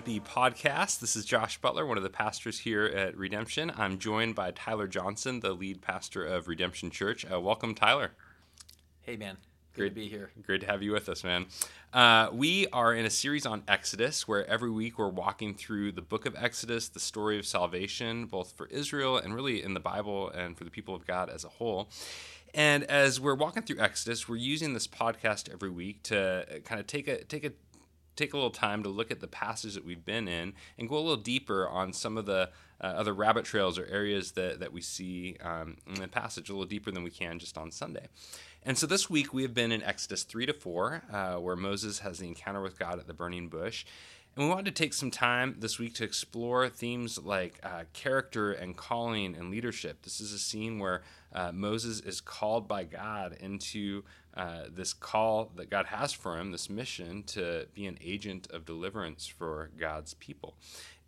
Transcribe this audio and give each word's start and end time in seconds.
Tempe 0.00 0.20
podcast. 0.20 1.00
This 1.00 1.14
is 1.14 1.26
Josh 1.26 1.60
Butler, 1.60 1.84
one 1.84 1.98
of 1.98 2.02
the 2.02 2.08
pastors 2.08 2.60
here 2.60 2.86
at 2.86 3.14
Redemption. 3.18 3.70
I'm 3.76 3.98
joined 3.98 4.34
by 4.34 4.50
Tyler 4.50 4.86
Johnson, 4.86 5.40
the 5.40 5.52
lead 5.52 5.82
pastor 5.82 6.24
of 6.24 6.48
Redemption 6.48 6.90
Church. 6.90 7.26
Uh, 7.30 7.38
welcome, 7.38 7.74
Tyler. 7.74 8.12
Hey, 9.02 9.16
man. 9.16 9.36
Good 9.74 9.80
Great, 9.80 9.88
to 9.90 9.94
be 9.94 10.08
here. 10.08 10.30
Great 10.42 10.62
to 10.62 10.66
have 10.68 10.82
you 10.82 10.92
with 10.92 11.10
us, 11.10 11.22
man. 11.22 11.44
Uh, 11.92 12.30
we 12.32 12.66
are 12.68 12.94
in 12.94 13.04
a 13.04 13.10
series 13.10 13.44
on 13.44 13.62
Exodus 13.68 14.26
where 14.26 14.46
every 14.46 14.70
week 14.70 14.98
we're 14.98 15.10
walking 15.10 15.52
through 15.52 15.92
the 15.92 16.00
book 16.00 16.24
of 16.24 16.34
Exodus, 16.34 16.88
the 16.88 16.98
story 16.98 17.38
of 17.38 17.44
salvation, 17.44 18.24
both 18.24 18.52
for 18.52 18.68
Israel 18.68 19.18
and 19.18 19.34
really 19.34 19.62
in 19.62 19.74
the 19.74 19.80
Bible 19.80 20.30
and 20.30 20.56
for 20.56 20.64
the 20.64 20.70
people 20.70 20.94
of 20.94 21.06
God 21.06 21.28
as 21.28 21.44
a 21.44 21.48
whole. 21.48 21.90
And 22.54 22.84
as 22.84 23.20
we're 23.20 23.34
walking 23.34 23.64
through 23.64 23.80
Exodus, 23.80 24.26
we're 24.26 24.36
using 24.36 24.72
this 24.72 24.86
podcast 24.86 25.52
every 25.52 25.70
week 25.70 26.02
to 26.04 26.62
kind 26.64 26.80
of 26.80 26.86
take 26.86 27.06
a 27.06 27.22
take 27.24 27.44
a 27.44 27.52
take 28.20 28.34
a 28.34 28.36
little 28.36 28.50
time 28.50 28.82
to 28.82 28.88
look 28.88 29.10
at 29.10 29.20
the 29.20 29.26
passage 29.26 29.74
that 29.74 29.84
we've 29.84 30.04
been 30.04 30.28
in 30.28 30.52
and 30.78 30.88
go 30.88 30.96
a 30.96 31.00
little 31.00 31.16
deeper 31.16 31.68
on 31.68 31.92
some 31.92 32.16
of 32.16 32.26
the 32.26 32.50
uh, 32.80 32.86
other 32.86 33.12
rabbit 33.12 33.44
trails 33.44 33.78
or 33.78 33.86
areas 33.86 34.32
that, 34.32 34.60
that 34.60 34.72
we 34.72 34.80
see 34.80 35.36
um, 35.42 35.76
in 35.86 35.94
the 35.94 36.08
passage 36.08 36.48
a 36.48 36.52
little 36.52 36.66
deeper 36.66 36.90
than 36.90 37.02
we 37.02 37.10
can 37.10 37.38
just 37.38 37.58
on 37.58 37.70
Sunday. 37.70 38.06
And 38.62 38.76
so 38.76 38.86
this 38.86 39.08
week 39.08 39.32
we 39.32 39.42
have 39.42 39.54
been 39.54 39.72
in 39.72 39.82
Exodus 39.82 40.22
3 40.22 40.46
to 40.46 40.52
4, 40.52 41.02
uh, 41.10 41.34
where 41.36 41.56
Moses 41.56 42.00
has 42.00 42.18
the 42.18 42.28
encounter 42.28 42.60
with 42.60 42.78
God 42.78 42.98
at 42.98 43.06
the 43.06 43.14
burning 43.14 43.48
bush. 43.48 43.86
And 44.36 44.44
we 44.44 44.50
wanted 44.50 44.76
to 44.76 44.82
take 44.82 44.94
some 44.94 45.10
time 45.10 45.56
this 45.58 45.78
week 45.78 45.94
to 45.94 46.04
explore 46.04 46.68
themes 46.68 47.18
like 47.18 47.58
uh, 47.62 47.84
character 47.92 48.52
and 48.52 48.76
calling 48.76 49.34
and 49.34 49.50
leadership. 49.50 50.02
This 50.02 50.20
is 50.20 50.32
a 50.32 50.38
scene 50.38 50.78
where 50.78 51.02
uh, 51.32 51.52
Moses 51.52 52.00
is 52.00 52.20
called 52.20 52.68
by 52.68 52.84
God 52.84 53.36
into 53.40 54.04
uh, 54.36 54.64
this 54.70 54.92
call 54.92 55.50
that 55.56 55.70
God 55.70 55.86
has 55.86 56.12
for 56.12 56.38
him, 56.38 56.52
this 56.52 56.70
mission 56.70 57.22
to 57.24 57.66
be 57.74 57.86
an 57.86 57.98
agent 58.00 58.48
of 58.50 58.64
deliverance 58.64 59.26
for 59.26 59.70
God's 59.78 60.14
people. 60.14 60.54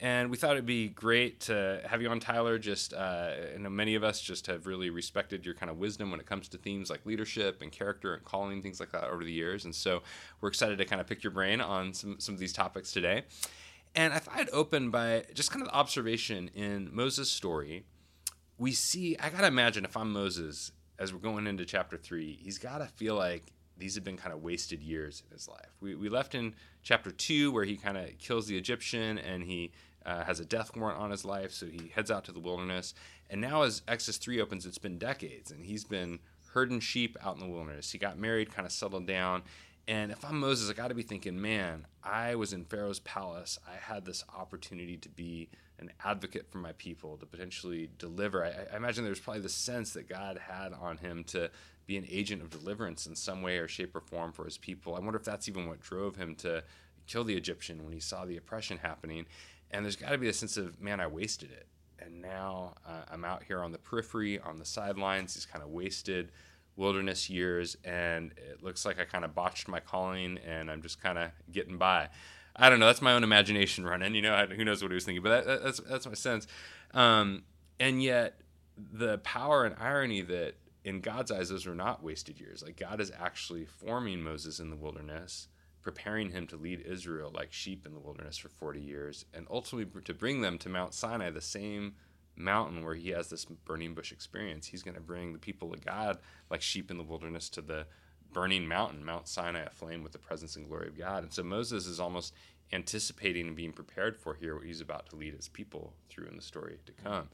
And 0.01 0.31
we 0.31 0.37
thought 0.37 0.53
it'd 0.53 0.67
be 0.67 0.89
great 0.89 1.39
to 1.43 1.81
have 1.87 2.03
you 2.03 2.09
on, 2.09 2.19
Tyler. 2.19 2.59
Just, 2.59 2.93
uh, 2.93 3.31
I 3.55 3.59
know 3.59 3.71
many 3.71 3.95
of 3.95 4.03
us 4.03 4.21
just 4.21 4.49
have 4.49 4.67
really 4.67 4.91
respected 4.91 5.47
your 5.47 5.55
kind 5.55 5.71
of 5.71 5.79
wisdom 5.79 6.11
when 6.11 6.19
it 6.19 6.27
comes 6.27 6.49
to 6.49 6.59
themes 6.59 6.91
like 6.91 7.07
leadership 7.07 7.63
and 7.63 7.71
character 7.71 8.13
and 8.15 8.25
calling, 8.25 8.63
things 8.63 8.81
like 8.81 8.91
that 8.91 9.05
over 9.05 9.23
the 9.23 9.31
years. 9.31 9.65
And 9.65 9.73
so 9.73 10.03
we're 10.41 10.49
excited 10.49 10.79
to 10.79 10.85
kind 10.85 11.01
of 11.01 11.07
pick 11.07 11.23
your 11.23 11.31
brain 11.31 11.61
on 11.61 11.95
some, 11.95 12.19
some 12.19 12.35
of 12.35 12.41
these 12.41 12.53
topics 12.53 12.91
today. 12.91 13.23
And 13.95 14.13
I 14.13 14.19
thought 14.19 14.35
I'd 14.37 14.51
open 14.51 14.91
by 14.91 15.25
just 15.35 15.53
kind 15.53 15.63
of 15.63 15.69
observation 15.73 16.51
in 16.53 16.89
Moses' 16.93 17.31
story. 17.31 17.85
We 18.59 18.73
see, 18.73 19.17
I 19.19 19.31
got 19.31 19.43
to 19.43 19.47
imagine 19.47 19.85
if 19.85 19.97
I'm 19.97 20.13
Moses 20.13 20.73
as 21.03 21.13
we're 21.13 21.19
going 21.19 21.49
into 21.49 21.65
chapter 21.65 21.97
three, 21.97 22.39
he's 22.41 22.59
got 22.59 22.79
to 22.79 22.87
feel 22.87 23.17
like 23.17 23.53
these 23.77 23.97
have 23.97 24.05
been 24.05 24.17
kind 24.17 24.33
of 24.33 24.41
wasted 24.41 24.81
years 24.81 25.25
in 25.27 25.35
his 25.35 25.49
life. 25.49 25.75
We, 25.81 25.97
we 25.97 26.09
left 26.09 26.37
in 26.37 26.55
chapter 26.85 27.11
two 27.11 27.51
where 27.51 27.65
he 27.65 27.77
kind 27.77 27.99
of 27.99 28.17
kills 28.19 28.47
the 28.47 28.57
Egyptian 28.57 29.19
and 29.19 29.43
he 29.43 29.73
uh, 30.07 30.23
has 30.23 30.39
a 30.39 30.45
death 30.45 30.77
warrant 30.77 31.01
on 31.01 31.11
his 31.11 31.25
life, 31.25 31.51
so 31.51 31.67
he 31.67 31.91
heads 31.93 32.09
out 32.09 32.25
to 32.27 32.33
the 32.33 32.39
wilderness. 32.39 32.95
And 33.31 33.41
now, 33.41 33.63
as 33.63 33.83
Exodus 33.89 34.19
3 34.19 34.41
opens, 34.41 34.65
it's 34.65 34.79
been 34.79 34.99
decades, 34.99 35.51
and 35.51 35.65
he's 35.65 35.85
been 35.85 36.21
herding 36.53 36.81
sheep 36.81 37.17
out 37.21 37.35
in 37.35 37.41
the 37.41 37.49
wilderness. 37.49 37.91
He 37.91 37.99
got 37.99 38.19
married, 38.19 38.55
kind 38.55 38.67
of 38.67 38.73
settled 38.73 39.07
down. 39.07 39.43
And 39.89 40.13
if 40.13 40.25
I'm 40.25 40.39
Moses, 40.39 40.71
I 40.71 40.75
got 40.75 40.89
to 40.89 40.95
be 40.95 41.03
thinking, 41.03 41.41
man, 41.41 41.87
I 42.05 42.37
was 42.37 42.53
in 42.53 42.65
Pharaoh's 42.65 43.01
palace. 43.01 43.59
I 43.67 43.75
had 43.77 44.05
this 44.05 44.25
opportunity 44.37 44.97
to 44.99 45.09
be 45.09 45.49
an 45.83 45.93
advocate 46.05 46.51
for 46.51 46.59
my 46.59 46.73
people, 46.73 47.17
to 47.19 47.27
potentially 47.27 47.91
deliver. 47.99 48.45
I, 48.45 48.73
I 48.73 48.77
imagine 48.77 49.05
there's 49.05 49.21
probably 49.21 49.43
the 49.43 49.49
sense 49.49 49.93
that 49.93 50.09
God 50.09 50.39
had 50.39 50.73
on 50.73 50.97
him 50.97 51.25
to 51.25 51.51
be 51.87 51.97
an 51.97 52.07
agent 52.09 52.41
of 52.41 52.51
deliverance 52.51 53.07
in 53.07 53.15
some 53.15 53.43
way 53.43 53.59
or 53.59 53.69
shape 53.69 53.95
or 53.95 54.01
form 54.01 54.33
for 54.33 54.45
his 54.45 54.57
people. 54.57 54.95
I 54.95 55.01
wonder 55.01 55.19
if 55.19 55.25
that's 55.25 55.49
even 55.49 55.67
what 55.67 55.81
drove 55.81 56.17
him 56.17 56.35
to 56.37 56.63
kill 57.07 57.25
the 57.25 57.35
Egyptian 57.37 57.85
when 57.85 57.93
he 57.93 58.01
saw 58.01 58.25
the 58.25 58.37
oppression 58.37 58.79
happening. 58.79 59.27
And 59.71 59.85
there's 59.85 59.97
got 59.97 60.11
to 60.11 60.19
be 60.19 60.29
a 60.29 60.33
sense 60.33 60.57
of, 60.57 60.81
man, 60.81 61.01
I 61.01 61.07
wasted 61.07 61.51
it. 61.51 61.67
And 61.99 62.23
now 62.23 62.75
uh, 62.87 63.03
I'm 63.11 63.25
out 63.25 63.43
here 63.43 63.63
on 63.63 63.73
the 63.73 63.79
periphery, 63.79 64.39
on 64.39 64.59
the 64.59 64.65
sidelines, 64.65 65.35
these 65.35 65.47
kind 65.47 65.65
of 65.65 65.71
wasted 65.71 66.31
wilderness 66.77 67.29
years. 67.29 67.77
And 67.85 68.33
it 68.37 68.63
looks 68.63 68.85
like 68.85 69.01
I 69.01 69.05
kind 69.05 69.25
of 69.25 69.35
botched 69.35 69.69
my 69.69 69.81
calling 69.81 70.39
and 70.39 70.71
I'm 70.71 70.83
just 70.83 71.03
kind 71.03 71.19
of 71.19 71.31
getting 71.51 71.79
by. 71.79 72.09
I 72.55 72.69
don't 72.69 72.81
know. 72.81 72.87
That's 72.87 73.03
my 73.03 73.13
own 73.13 73.25
imagination 73.25 73.85
running. 73.85 74.15
You 74.15 74.23
know, 74.23 74.47
who 74.47 74.65
knows 74.65 74.83
what 74.83 74.91
he 74.91 74.95
was 74.95 75.05
thinking, 75.05 75.23
but 75.23 75.47
that, 75.47 75.63
that's 75.63 75.81
that's 75.81 76.07
my 76.07 76.15
sense. 76.15 76.47
Um, 76.93 77.45
and 77.81 78.03
yet, 78.03 78.41
the 78.77 79.19
power 79.19 79.65
and 79.65 79.75
irony 79.79 80.21
that 80.23 80.55
in 80.85 81.01
God's 81.01 81.31
eyes, 81.31 81.49
those 81.49 81.67
are 81.67 81.75
not 81.75 82.03
wasted 82.03 82.41
years. 82.41 82.63
Like 82.63 82.77
God 82.77 83.01
is 83.01 83.13
actually 83.19 83.65
forming 83.65 84.23
Moses 84.23 84.59
in 84.61 84.71
the 84.71 84.77
wilderness, 84.77 85.49
preparing 85.81 86.31
him 86.31 86.47
to 86.49 86.57
lead 86.57 86.81
Israel 86.81 87.31
like 87.35 87.53
sheep 87.53 87.87
in 87.87 87.95
the 87.95 88.01
wilderness 88.01 88.37
for 88.37 88.49
40 88.49 88.81
years, 88.81 89.25
and 89.33 89.47
ultimately 89.51 90.03
to 90.03 90.15
bring 90.15 90.41
them 90.41 90.59
to 90.59 90.69
Mount 90.69 90.95
Sinai, 90.95 91.31
the 91.31 91.41
same 91.41 91.95
mountain 92.35 92.85
where 92.85 92.95
he 92.95 93.11
has 93.11 93.29
this 93.29 93.45
burning 93.45 93.95
bush 93.95 94.13
experience. 94.13 94.67
He's 94.67 94.83
going 94.83 94.95
to 94.95 95.01
bring 95.01 95.33
the 95.33 95.39
people 95.39 95.73
of 95.73 95.85
God 95.85 96.19
like 96.51 96.63
sheep 96.63 96.91
in 96.91 96.99
the 96.99 97.05
wilderness 97.05 97.49
to 97.51 97.63
the 97.63 97.87
burning 98.33 98.67
mountain, 98.67 99.05
Mount 99.05 99.29
Sinai 99.29 99.63
aflame 99.63 100.03
with 100.03 100.13
the 100.13 100.19
presence 100.19 100.57
and 100.57 100.69
glory 100.69 100.89
of 100.89 100.99
God. 100.99 101.23
And 101.23 101.33
so 101.33 101.43
Moses 101.43 101.87
is 101.87 102.01
almost 102.01 102.35
anticipating 102.73 103.47
and 103.47 103.57
being 103.57 103.73
prepared 103.73 104.17
for 104.17 104.35
here 104.35 104.55
what 104.55 104.65
he's 104.65 104.81
about 104.81 105.09
to 105.11 105.17
lead 105.17 105.35
his 105.35 105.49
people 105.49 105.93
through 106.09 106.27
in 106.27 106.37
the 106.37 106.43
story 106.43 106.79
to 106.87 106.93
come. 106.93 107.29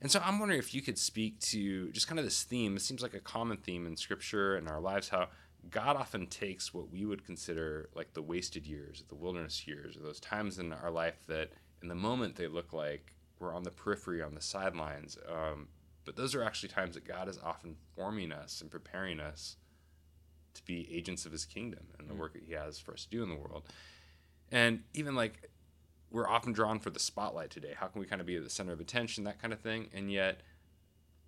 And 0.00 0.10
so 0.10 0.20
I'm 0.24 0.38
wondering 0.38 0.58
if 0.58 0.74
you 0.74 0.82
could 0.82 0.98
speak 0.98 1.38
to 1.40 1.90
just 1.92 2.08
kind 2.08 2.18
of 2.18 2.24
this 2.24 2.42
theme. 2.42 2.76
It 2.76 2.82
seems 2.82 3.02
like 3.02 3.14
a 3.14 3.20
common 3.20 3.56
theme 3.56 3.86
in 3.86 3.96
scripture 3.96 4.56
and 4.56 4.68
our 4.68 4.80
lives, 4.80 5.08
how 5.08 5.28
God 5.70 5.96
often 5.96 6.26
takes 6.26 6.74
what 6.74 6.90
we 6.90 7.04
would 7.04 7.24
consider 7.24 7.88
like 7.94 8.12
the 8.12 8.22
wasted 8.22 8.66
years, 8.66 9.04
the 9.08 9.14
wilderness 9.14 9.66
years, 9.66 9.96
or 9.96 10.00
those 10.00 10.20
times 10.20 10.58
in 10.58 10.72
our 10.72 10.90
life 10.90 11.24
that 11.28 11.52
in 11.80 11.88
the 11.88 11.94
moment 11.94 12.36
they 12.36 12.48
look 12.48 12.72
like 12.72 13.14
we're 13.38 13.54
on 13.54 13.62
the 13.62 13.70
periphery, 13.70 14.22
on 14.22 14.34
the 14.34 14.40
sidelines. 14.40 15.16
Um, 15.28 15.68
but 16.04 16.16
those 16.16 16.34
are 16.34 16.42
actually 16.42 16.68
times 16.68 16.94
that 16.94 17.06
God 17.06 17.28
is 17.28 17.38
often 17.42 17.76
forming 17.94 18.32
us 18.32 18.60
and 18.60 18.70
preparing 18.70 19.20
us 19.20 19.56
to 20.54 20.64
be 20.64 20.88
agents 20.94 21.26
of 21.26 21.32
his 21.32 21.44
kingdom 21.44 21.86
and 21.98 22.08
the 22.08 22.14
mm. 22.14 22.18
work 22.18 22.32
that 22.34 22.42
he 22.42 22.52
has 22.52 22.78
for 22.78 22.92
us 22.92 23.04
to 23.04 23.10
do 23.10 23.22
in 23.22 23.28
the 23.28 23.36
world. 23.36 23.64
And 24.50 24.82
even 24.94 25.14
like 25.14 25.50
we're 26.14 26.28
often 26.28 26.52
drawn 26.52 26.78
for 26.78 26.90
the 26.90 27.00
spotlight 27.00 27.50
today. 27.50 27.74
How 27.76 27.88
can 27.88 28.00
we 28.00 28.06
kind 28.06 28.20
of 28.20 28.26
be 28.26 28.36
at 28.36 28.44
the 28.44 28.50
center 28.50 28.72
of 28.72 28.80
attention, 28.80 29.24
that 29.24 29.42
kind 29.42 29.52
of 29.52 29.58
thing? 29.58 29.88
And 29.92 30.12
yet 30.12 30.42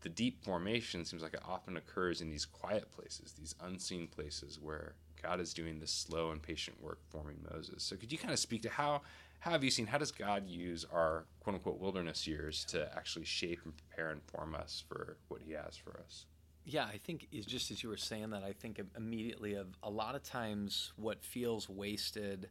the 0.02 0.08
deep 0.08 0.44
formation 0.44 1.04
seems 1.04 1.22
like 1.22 1.34
it 1.34 1.42
often 1.44 1.76
occurs 1.76 2.20
in 2.20 2.30
these 2.30 2.44
quiet 2.44 2.92
places, 2.92 3.32
these 3.32 3.56
unseen 3.60 4.06
places 4.06 4.60
where 4.60 4.94
God 5.20 5.40
is 5.40 5.52
doing 5.52 5.80
this 5.80 5.90
slow 5.90 6.30
and 6.30 6.40
patient 6.40 6.80
work 6.80 7.00
forming 7.10 7.38
Moses. 7.50 7.82
So 7.82 7.96
could 7.96 8.12
you 8.12 8.18
kind 8.18 8.32
of 8.32 8.38
speak 8.38 8.62
to 8.62 8.70
how 8.70 9.02
how 9.40 9.50
have 9.50 9.64
you 9.64 9.70
seen 9.70 9.86
how 9.86 9.98
does 9.98 10.12
God 10.12 10.48
use 10.48 10.84
our 10.92 11.24
quote 11.40 11.56
unquote 11.56 11.80
wilderness 11.80 12.26
years 12.26 12.64
to 12.66 12.88
actually 12.96 13.24
shape 13.24 13.60
and 13.64 13.74
prepare 13.76 14.10
and 14.10 14.22
form 14.22 14.54
us 14.54 14.84
for 14.86 15.16
what 15.26 15.42
he 15.44 15.52
has 15.52 15.76
for 15.76 15.98
us? 15.98 16.26
Yeah, 16.68 16.84
I 16.84 16.98
think 16.98 17.28
is 17.30 17.46
just 17.46 17.70
as 17.70 17.84
you 17.84 17.88
were 17.88 17.96
saying 17.96 18.30
that, 18.30 18.42
I 18.42 18.52
think 18.52 18.80
immediately 18.96 19.54
of 19.54 19.68
a 19.84 19.88
lot 19.88 20.16
of 20.16 20.24
times 20.24 20.92
what 20.96 21.24
feels 21.24 21.68
wasted 21.68 22.48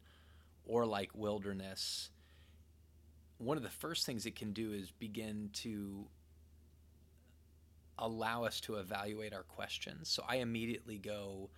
or 0.66 0.86
like 0.86 1.12
wilderness, 1.14 2.10
one 3.40 3.58
of 3.58 3.64
the 3.64 3.70
first 3.70 4.06
things 4.06 4.26
it 4.26 4.38
can 4.38 4.54
do 4.54 4.72
is 4.72 4.90
begin 4.90 5.50
to 5.56 6.06
allow 8.00 8.46
us 8.46 8.62
to 8.62 8.76
evaluate 8.76 9.34
our 9.34 9.44
questions. 9.44 10.08
So 10.08 10.24
I 10.26 10.38
immediately 10.38 10.98
go, 10.98 11.50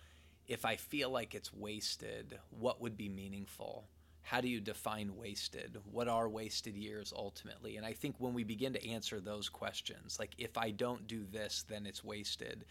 if 0.48 0.64
I 0.64 0.74
feel 0.74 1.10
like 1.10 1.36
it's 1.36 1.54
wasted, 1.54 2.40
what 2.50 2.80
would 2.80 2.96
be 2.96 3.08
meaningful? 3.08 3.84
How 4.28 4.42
do 4.42 4.48
you 4.48 4.60
define 4.60 5.16
wasted? 5.16 5.78
What 5.90 6.06
are 6.06 6.28
wasted 6.28 6.76
years 6.76 7.14
ultimately? 7.16 7.78
And 7.78 7.86
I 7.86 7.94
think 7.94 8.16
when 8.18 8.34
we 8.34 8.44
begin 8.44 8.74
to 8.74 8.86
answer 8.86 9.20
those 9.20 9.48
questions, 9.48 10.18
like 10.18 10.32
if 10.36 10.58
I 10.58 10.70
don't 10.70 11.06
do 11.06 11.24
this, 11.32 11.64
then 11.66 11.86
it's 11.86 12.04
wasted, 12.04 12.66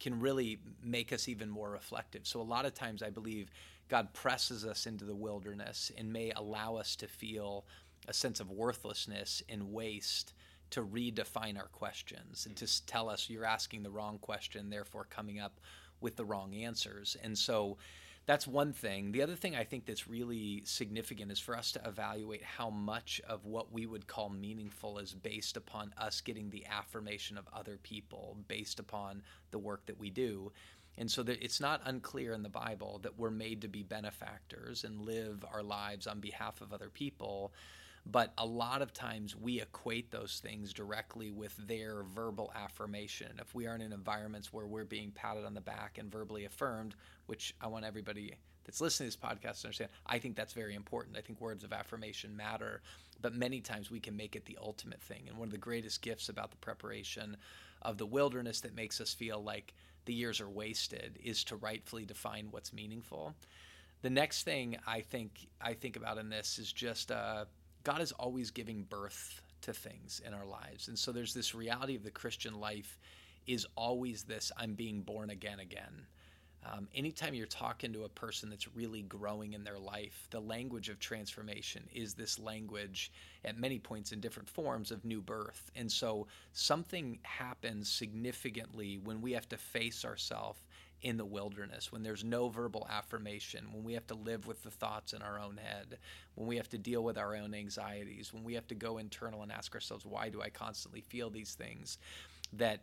can 0.00 0.18
really 0.18 0.60
make 0.82 1.12
us 1.12 1.28
even 1.28 1.50
more 1.50 1.68
reflective. 1.68 2.26
So 2.26 2.40
a 2.40 2.42
lot 2.42 2.64
of 2.64 2.72
times 2.72 3.02
I 3.02 3.10
believe 3.10 3.50
God 3.90 4.14
presses 4.14 4.64
us 4.64 4.86
into 4.86 5.04
the 5.04 5.14
wilderness 5.14 5.92
and 5.98 6.10
may 6.10 6.32
allow 6.34 6.76
us 6.76 6.96
to 6.96 7.06
feel 7.06 7.66
a 8.08 8.14
sense 8.14 8.40
of 8.40 8.50
worthlessness 8.50 9.42
and 9.50 9.74
waste 9.74 10.32
to 10.70 10.82
redefine 10.82 11.58
our 11.58 11.68
questions 11.68 12.46
and 12.46 12.56
to 12.56 12.86
tell 12.86 13.10
us 13.10 13.28
you're 13.28 13.44
asking 13.44 13.82
the 13.82 13.90
wrong 13.90 14.16
question, 14.16 14.70
therefore 14.70 15.06
coming 15.10 15.38
up 15.38 15.60
with 16.00 16.16
the 16.16 16.24
wrong 16.24 16.54
answers. 16.54 17.14
And 17.22 17.36
so 17.36 17.76
that's 18.26 18.46
one 18.46 18.72
thing. 18.72 19.12
The 19.12 19.22
other 19.22 19.36
thing 19.36 19.54
I 19.54 19.64
think 19.64 19.84
that's 19.84 20.08
really 20.08 20.62
significant 20.64 21.30
is 21.30 21.38
for 21.38 21.56
us 21.56 21.72
to 21.72 21.82
evaluate 21.86 22.42
how 22.42 22.70
much 22.70 23.20
of 23.28 23.44
what 23.44 23.72
we 23.72 23.86
would 23.86 24.06
call 24.06 24.30
meaningful 24.30 24.98
is 24.98 25.12
based 25.12 25.56
upon 25.56 25.92
us 25.98 26.20
getting 26.20 26.50
the 26.50 26.64
affirmation 26.66 27.36
of 27.36 27.48
other 27.52 27.78
people, 27.82 28.38
based 28.48 28.80
upon 28.80 29.22
the 29.50 29.58
work 29.58 29.84
that 29.86 29.98
we 29.98 30.10
do. 30.10 30.52
And 30.96 31.10
so 31.10 31.22
that 31.24 31.42
it's 31.42 31.60
not 31.60 31.82
unclear 31.84 32.32
in 32.32 32.42
the 32.42 32.48
Bible 32.48 33.00
that 33.02 33.18
we're 33.18 33.30
made 33.30 33.60
to 33.62 33.68
be 33.68 33.82
benefactors 33.82 34.84
and 34.84 35.02
live 35.02 35.44
our 35.52 35.62
lives 35.62 36.06
on 36.06 36.20
behalf 36.20 36.60
of 36.60 36.72
other 36.72 36.88
people. 36.88 37.52
But 38.06 38.34
a 38.36 38.44
lot 38.44 38.82
of 38.82 38.92
times 38.92 39.34
we 39.34 39.60
equate 39.60 40.10
those 40.10 40.40
things 40.42 40.74
directly 40.74 41.30
with 41.30 41.56
their 41.56 42.02
verbal 42.02 42.52
affirmation. 42.54 43.28
If 43.40 43.54
we 43.54 43.66
aren't 43.66 43.82
in 43.82 43.92
environments 43.92 44.52
where 44.52 44.66
we're 44.66 44.84
being 44.84 45.10
patted 45.10 45.46
on 45.46 45.54
the 45.54 45.60
back 45.62 45.96
and 45.98 46.12
verbally 46.12 46.44
affirmed, 46.44 46.96
which 47.26 47.54
I 47.62 47.66
want 47.66 47.86
everybody 47.86 48.34
that's 48.64 48.80
listening 48.80 49.10
to 49.10 49.16
this 49.16 49.30
podcast 49.30 49.60
to 49.60 49.68
understand. 49.68 49.90
I 50.06 50.18
think 50.18 50.36
that's 50.36 50.52
very 50.52 50.74
important. 50.74 51.16
I 51.16 51.20
think 51.20 51.40
words 51.40 51.64
of 51.64 51.72
affirmation 51.72 52.36
matter, 52.36 52.82
but 53.20 53.34
many 53.34 53.60
times 53.60 53.90
we 53.90 54.00
can 54.00 54.16
make 54.16 54.36
it 54.36 54.44
the 54.46 54.58
ultimate 54.60 55.02
thing. 55.02 55.24
And 55.28 55.38
one 55.38 55.48
of 55.48 55.52
the 55.52 55.58
greatest 55.58 56.02
gifts 56.02 56.28
about 56.28 56.50
the 56.50 56.56
preparation 56.56 57.36
of 57.82 57.98
the 57.98 58.06
wilderness 58.06 58.60
that 58.62 58.74
makes 58.74 59.00
us 59.00 59.12
feel 59.12 59.42
like 59.42 59.74
the 60.06 60.14
years 60.14 60.40
are 60.40 60.48
wasted 60.48 61.18
is 61.22 61.44
to 61.44 61.56
rightfully 61.56 62.04
define 62.04 62.48
what's 62.50 62.72
meaningful. 62.72 63.34
The 64.02 64.10
next 64.10 64.42
thing 64.42 64.76
I 64.86 65.00
think 65.00 65.46
I 65.60 65.72
think 65.74 65.96
about 65.96 66.18
in 66.18 66.28
this 66.28 66.58
is 66.58 66.72
just 66.72 67.10
uh, 67.10 67.46
God 67.84 68.00
is 68.00 68.12
always 68.12 68.50
giving 68.50 68.82
birth 68.82 69.40
to 69.62 69.72
things 69.72 70.20
in 70.26 70.34
our 70.34 70.46
lives, 70.46 70.88
and 70.88 70.98
so 70.98 71.12
there's 71.12 71.34
this 71.34 71.54
reality 71.54 71.94
of 71.96 72.02
the 72.02 72.10
Christian 72.10 72.58
life 72.58 72.98
is 73.46 73.66
always 73.76 74.24
this: 74.24 74.50
I'm 74.56 74.74
being 74.74 75.02
born 75.02 75.30
again, 75.30 75.60
again. 75.60 76.06
Um, 76.66 76.88
anytime 76.94 77.34
you're 77.34 77.46
talking 77.46 77.92
to 77.92 78.04
a 78.04 78.08
person 78.08 78.48
that's 78.48 78.74
really 78.74 79.02
growing 79.02 79.52
in 79.52 79.64
their 79.64 79.78
life, 79.78 80.28
the 80.30 80.40
language 80.40 80.88
of 80.88 80.98
transformation 80.98 81.86
is 81.92 82.14
this 82.14 82.38
language 82.38 83.12
at 83.44 83.58
many 83.58 83.78
points 83.78 84.12
in 84.12 84.20
different 84.20 84.48
forms 84.48 84.90
of 84.90 85.04
new 85.04 85.20
birth. 85.20 85.70
And 85.76 85.92
so 85.92 86.26
something 86.52 87.18
happens 87.22 87.90
significantly 87.90 88.98
when 89.04 89.20
we 89.20 89.32
have 89.32 89.48
to 89.50 89.58
face 89.58 90.04
ourselves 90.06 90.60
in 91.04 91.18
the 91.18 91.24
wilderness, 91.24 91.92
when 91.92 92.02
there's 92.02 92.24
no 92.24 92.48
verbal 92.48 92.86
affirmation, 92.90 93.66
when 93.72 93.84
we 93.84 93.92
have 93.92 94.06
to 94.06 94.14
live 94.14 94.46
with 94.46 94.62
the 94.62 94.70
thoughts 94.70 95.12
in 95.12 95.20
our 95.20 95.38
own 95.38 95.58
head, 95.62 95.98
when 96.34 96.48
we 96.48 96.56
have 96.56 96.68
to 96.70 96.78
deal 96.78 97.04
with 97.04 97.18
our 97.18 97.36
own 97.36 97.52
anxieties, 97.54 98.32
when 98.32 98.42
we 98.42 98.54
have 98.54 98.66
to 98.66 98.74
go 98.74 98.96
internal 98.96 99.42
and 99.42 99.52
ask 99.52 99.74
ourselves, 99.74 100.06
why 100.06 100.30
do 100.30 100.40
I 100.40 100.48
constantly 100.48 101.02
feel 101.02 101.28
these 101.28 101.52
things? 101.54 101.98
That 102.54 102.80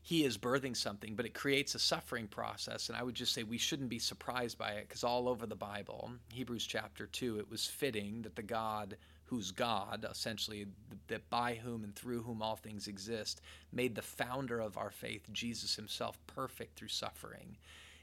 he 0.00 0.24
is 0.24 0.38
birthing 0.38 0.74
something, 0.74 1.14
but 1.14 1.26
it 1.26 1.34
creates 1.34 1.74
a 1.74 1.78
suffering 1.78 2.26
process. 2.26 2.88
And 2.88 2.96
I 2.96 3.02
would 3.02 3.14
just 3.14 3.34
say 3.34 3.42
we 3.42 3.58
shouldn't 3.58 3.90
be 3.90 3.98
surprised 3.98 4.56
by 4.56 4.72
it 4.72 4.88
because 4.88 5.04
all 5.04 5.28
over 5.28 5.46
the 5.46 5.54
Bible, 5.54 6.10
Hebrews 6.32 6.66
chapter 6.66 7.06
2, 7.06 7.38
it 7.38 7.50
was 7.50 7.66
fitting 7.66 8.22
that 8.22 8.36
the 8.36 8.42
God 8.42 8.96
who's 9.30 9.52
God, 9.52 10.04
essentially, 10.10 10.66
that 11.06 11.30
by 11.30 11.54
whom 11.54 11.84
and 11.84 11.94
through 11.94 12.22
whom 12.22 12.42
all 12.42 12.56
things 12.56 12.88
exist, 12.88 13.40
made 13.72 13.94
the 13.94 14.02
founder 14.02 14.58
of 14.58 14.76
our 14.76 14.90
faith, 14.90 15.22
Jesus 15.32 15.76
himself, 15.76 16.18
perfect 16.26 16.76
through 16.76 16.88
suffering. 16.88 17.56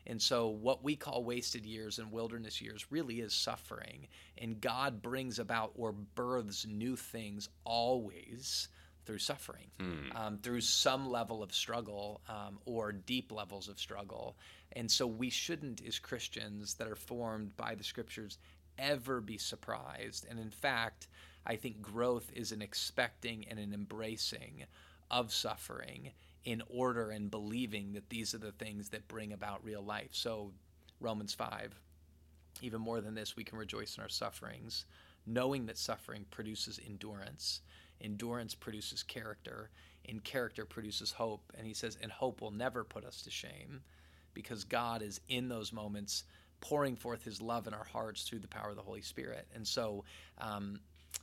And 0.05 0.21
so, 0.21 0.47
what 0.47 0.85
we 0.85 0.95
call 0.95 1.25
wasted 1.25 1.65
years 1.65 1.99
and 1.99 2.13
wilderness 2.13 2.61
years 2.61 2.85
really 2.89 3.19
is 3.19 3.33
suffering. 3.33 4.07
And 4.37 4.61
God 4.61 5.01
brings 5.01 5.37
about 5.37 5.73
or 5.75 5.91
births 5.91 6.65
new 6.65 6.95
things 6.95 7.49
always 7.65 8.69
through 9.05 9.19
suffering, 9.19 9.67
hmm. 9.79 10.15
um, 10.15 10.37
through 10.37 10.61
some 10.61 11.09
level 11.09 11.43
of 11.43 11.53
struggle 11.53 12.21
um, 12.29 12.59
or 12.65 12.93
deep 12.93 13.33
levels 13.33 13.67
of 13.67 13.79
struggle. 13.79 14.37
And 14.73 14.89
so 14.89 15.07
we 15.07 15.29
shouldn't, 15.29 15.81
as 15.85 15.99
Christians 15.99 16.75
that 16.75 16.87
are 16.87 16.95
formed 16.95 17.55
by 17.57 17.75
the 17.75 17.83
scriptures, 17.83 18.37
ever 18.77 19.21
be 19.21 19.37
surprised. 19.37 20.25
And 20.29 20.39
in 20.39 20.49
fact, 20.49 21.07
I 21.45 21.55
think 21.55 21.81
growth 21.81 22.31
is 22.33 22.51
an 22.51 22.61
expecting 22.61 23.45
and 23.49 23.59
an 23.59 23.73
embracing 23.73 24.65
of 25.09 25.33
suffering 25.33 26.11
in 26.43 26.61
order 26.69 27.09
and 27.09 27.31
believing 27.31 27.93
that 27.93 28.09
these 28.09 28.33
are 28.33 28.39
the 28.39 28.51
things 28.51 28.89
that 28.89 29.07
bring 29.07 29.33
about 29.33 29.63
real 29.63 29.83
life. 29.83 30.09
So, 30.11 30.51
Romans 30.99 31.33
5, 31.33 31.79
even 32.61 32.81
more 32.81 33.01
than 33.01 33.15
this, 33.15 33.35
we 33.35 33.43
can 33.43 33.57
rejoice 33.57 33.97
in 33.97 34.03
our 34.03 34.09
sufferings, 34.09 34.85
knowing 35.25 35.65
that 35.67 35.77
suffering 35.77 36.25
produces 36.31 36.79
endurance 36.85 37.61
endurance 38.01 38.55
produces 38.55 39.03
character, 39.03 39.69
and 40.07 40.23
character 40.23 40.65
produces 40.65 41.11
hope. 41.11 41.51
And 41.57 41.65
he 41.65 41.73
says, 41.73 41.97
and 42.01 42.11
hope 42.11 42.41
will 42.41 42.51
never 42.51 42.83
put 42.83 43.05
us 43.05 43.21
to 43.23 43.31
shame 43.31 43.81
because 44.33 44.63
God 44.63 45.01
is 45.01 45.19
in 45.27 45.49
those 45.49 45.73
moments 45.73 46.23
pouring 46.61 46.95
forth 46.95 47.23
his 47.23 47.41
love 47.41 47.67
in 47.67 47.73
our 47.73 47.83
hearts 47.83 48.23
through 48.23 48.39
the 48.39 48.47
power 48.47 48.69
of 48.69 48.75
the 48.75 48.81
Holy 48.81 49.01
Spirit. 49.01 49.47
And 49.53 49.67
so, 49.67 50.03
um, 50.39 50.79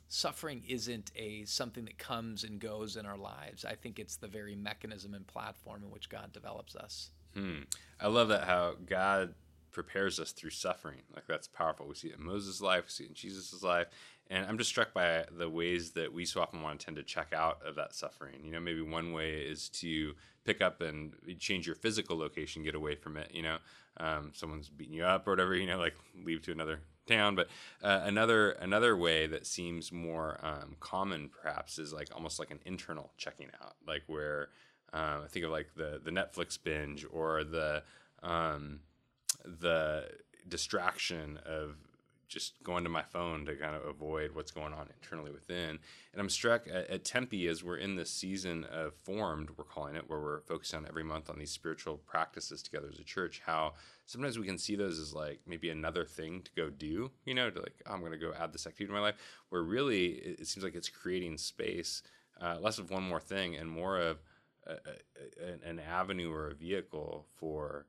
suffering 0.07 0.63
isn't 0.67 1.11
a 1.15 1.45
something 1.45 1.85
that 1.85 1.97
comes 1.97 2.43
and 2.43 2.59
goes 2.59 2.95
in 2.95 3.05
our 3.05 3.17
lives. 3.17 3.65
I 3.65 3.75
think 3.75 3.99
it's 3.99 4.17
the 4.17 4.27
very 4.27 4.55
mechanism 4.55 5.13
and 5.13 5.25
platform 5.27 5.83
in 5.83 5.91
which 5.91 6.09
God 6.09 6.31
develops 6.33 6.75
us. 6.75 7.11
Hmm. 7.33 7.61
I 7.99 8.07
love 8.07 8.29
that 8.29 8.45
how 8.45 8.75
God 8.85 9.33
prepares 9.71 10.19
us 10.19 10.31
through 10.31 10.51
suffering. 10.51 11.01
Like 11.13 11.27
that's 11.27 11.47
powerful. 11.47 11.87
We 11.87 11.95
see 11.95 12.07
it 12.07 12.17
in 12.17 12.25
Moses' 12.25 12.61
life, 12.61 12.85
we 12.85 12.89
see 12.91 13.03
it 13.03 13.09
in 13.09 13.15
Jesus' 13.15 13.61
life, 13.61 13.87
and 14.29 14.45
I'm 14.45 14.57
just 14.57 14.69
struck 14.69 14.93
by 14.93 15.25
the 15.31 15.49
ways 15.49 15.91
that 15.91 16.13
we 16.13 16.25
so 16.25 16.41
often 16.41 16.61
want 16.61 16.79
to 16.79 16.85
tend 16.85 16.97
to 16.97 17.03
check 17.03 17.33
out 17.33 17.59
of 17.65 17.75
that 17.75 17.93
suffering. 17.93 18.43
You 18.43 18.51
know, 18.51 18.59
maybe 18.59 18.81
one 18.81 19.13
way 19.13 19.41
is 19.41 19.69
to 19.69 20.13
pick 20.45 20.61
up 20.61 20.81
and 20.81 21.13
change 21.39 21.67
your 21.67 21.75
physical 21.75 22.17
location, 22.17 22.63
get 22.63 22.75
away 22.75 22.95
from 22.95 23.17
it. 23.17 23.31
You 23.33 23.43
know, 23.43 23.57
um, 23.97 24.31
someone's 24.33 24.69
beating 24.69 24.95
you 24.95 25.05
up 25.05 25.27
or 25.27 25.31
whatever. 25.31 25.55
You 25.55 25.67
know, 25.67 25.77
like 25.77 25.95
leave 26.23 26.41
to 26.43 26.51
another 26.51 26.79
town. 27.05 27.35
But 27.35 27.47
uh, 27.83 28.01
another 28.03 28.51
another 28.51 28.97
way 28.97 29.27
that 29.27 29.45
seems 29.45 29.91
more 29.91 30.39
um, 30.41 30.75
common, 30.79 31.29
perhaps, 31.29 31.77
is 31.77 31.93
like 31.93 32.09
almost 32.13 32.39
like 32.39 32.51
an 32.51 32.59
internal 32.65 33.11
checking 33.17 33.49
out, 33.61 33.75
like 33.87 34.03
where 34.07 34.49
um, 34.93 35.21
I 35.23 35.27
think 35.27 35.45
of 35.45 35.51
like 35.51 35.75
the 35.75 36.01
the 36.03 36.11
Netflix 36.11 36.57
binge 36.61 37.05
or 37.11 37.43
the 37.43 37.83
um, 38.23 38.79
the 39.43 40.09
distraction 40.47 41.39
of 41.45 41.75
just 42.27 42.61
going 42.63 42.83
to 42.83 42.89
my 42.89 43.03
phone 43.03 43.45
to 43.45 43.55
kind 43.55 43.75
of 43.75 43.85
avoid 43.85 44.31
what's 44.33 44.51
going 44.51 44.73
on 44.73 44.89
internally 44.93 45.31
within. 45.31 45.79
And 46.11 46.21
I'm 46.21 46.29
struck 46.29 46.67
at, 46.67 46.89
at, 46.89 47.05
Tempe 47.05 47.47
as 47.47 47.63
we're 47.63 47.77
in 47.77 47.95
this 47.95 48.09
season 48.09 48.63
of 48.65 48.93
formed, 49.03 49.49
we're 49.57 49.63
calling 49.63 49.95
it, 49.95 50.09
where 50.09 50.19
we're 50.19 50.41
focused 50.41 50.73
on 50.73 50.85
every 50.87 51.03
month 51.03 51.29
on 51.29 51.37
these 51.37 51.51
spiritual 51.51 51.97
practices 51.97 52.63
together 52.63 52.87
as 52.91 52.99
a 52.99 53.03
church, 53.03 53.41
how 53.45 53.73
sometimes 54.05 54.39
we 54.39 54.45
can 54.45 54.57
see 54.57 54.75
those 54.75 54.99
as 54.99 55.13
like 55.13 55.39
maybe 55.45 55.69
another 55.69 56.05
thing 56.05 56.41
to 56.41 56.51
go 56.55 56.69
do, 56.69 57.11
you 57.25 57.33
know, 57.33 57.49
to 57.49 57.59
like, 57.59 57.81
oh, 57.85 57.93
I'm 57.93 57.99
going 57.99 58.11
to 58.11 58.17
go 58.17 58.33
add 58.39 58.53
this 58.53 58.67
activity 58.67 58.87
to 58.87 58.93
my 58.93 58.99
life, 58.99 59.15
where 59.49 59.61
really 59.61 60.07
it, 60.07 60.39
it 60.41 60.47
seems 60.47 60.63
like 60.63 60.75
it's 60.75 60.89
creating 60.89 61.37
space, 61.37 62.01
uh, 62.41 62.57
less 62.59 62.79
of 62.79 62.89
one 62.91 63.03
more 63.03 63.19
thing 63.19 63.55
and 63.55 63.69
more 63.69 63.99
of 63.99 64.19
a, 64.67 64.73
a, 64.73 65.69
an 65.69 65.79
avenue 65.79 66.31
or 66.31 66.47
a 66.47 66.55
vehicle 66.55 67.25
for 67.35 67.85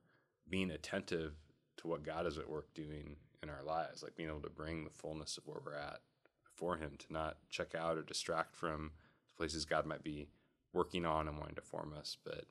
being 0.48 0.70
attentive 0.70 1.34
to 1.78 1.88
what 1.88 2.04
God 2.04 2.26
is 2.26 2.38
at 2.38 2.48
work 2.48 2.72
doing 2.74 3.16
in 3.48 3.54
our 3.54 3.64
lives, 3.64 4.02
like 4.02 4.16
being 4.16 4.28
able 4.28 4.40
to 4.40 4.50
bring 4.50 4.84
the 4.84 4.90
fullness 4.90 5.38
of 5.38 5.46
where 5.46 5.60
we're 5.64 5.74
at 5.74 6.00
before 6.44 6.76
Him, 6.76 6.92
to 6.98 7.12
not 7.12 7.36
check 7.48 7.74
out 7.74 7.96
or 7.96 8.02
distract 8.02 8.54
from 8.54 8.92
the 9.28 9.34
places 9.36 9.64
God 9.64 9.86
might 9.86 10.02
be 10.02 10.28
working 10.72 11.06
on 11.06 11.28
and 11.28 11.38
wanting 11.38 11.54
to 11.54 11.62
form 11.62 11.94
us, 11.98 12.16
but 12.24 12.44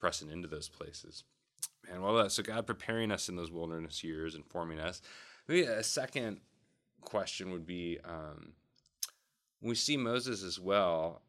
pressing 0.00 0.30
into 0.30 0.48
those 0.48 0.68
places. 0.68 1.24
And 1.90 2.02
well, 2.02 2.28
so 2.28 2.42
God 2.42 2.66
preparing 2.66 3.10
us 3.10 3.28
in 3.28 3.36
those 3.36 3.50
wilderness 3.50 4.02
years 4.02 4.34
and 4.34 4.44
forming 4.46 4.80
us. 4.80 5.02
Maybe 5.46 5.62
a 5.62 5.82
second 5.82 6.40
question 7.02 7.50
would 7.50 7.66
be 7.66 7.98
um, 8.04 8.52
we 9.60 9.74
see 9.74 9.96
Moses 9.96 10.42
as 10.42 10.58
well, 10.58 11.22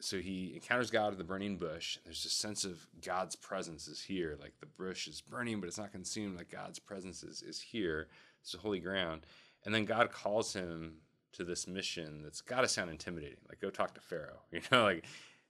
so 0.00 0.18
he 0.18 0.52
encounters 0.54 0.90
God 0.90 1.12
at 1.12 1.18
the 1.18 1.24
burning 1.24 1.56
bush. 1.56 1.98
There's 2.04 2.24
a 2.24 2.30
sense 2.30 2.64
of 2.64 2.86
God's 3.04 3.36
presence 3.36 3.88
is 3.88 4.02
here. 4.02 4.36
Like 4.40 4.54
the 4.60 4.66
bush 4.66 5.08
is 5.08 5.20
burning, 5.20 5.60
but 5.60 5.68
it's 5.68 5.78
not 5.78 5.92
consumed. 5.92 6.36
Like 6.36 6.50
God's 6.50 6.78
presence 6.78 7.22
is, 7.22 7.42
is 7.42 7.60
here. 7.60 8.08
It's 8.54 8.62
holy 8.62 8.80
ground. 8.80 9.26
And 9.64 9.74
then 9.74 9.84
God 9.84 10.12
calls 10.12 10.52
him 10.52 10.98
to 11.32 11.44
this 11.44 11.66
mission 11.66 12.22
that's 12.22 12.40
got 12.40 12.62
to 12.62 12.68
sound 12.68 12.90
intimidating. 12.90 13.38
Like, 13.48 13.60
go 13.60 13.70
talk 13.70 13.94
to 13.94 14.00
Pharaoh, 14.00 14.42
you 14.52 14.60
know? 14.70 14.84
Like, 14.84 15.04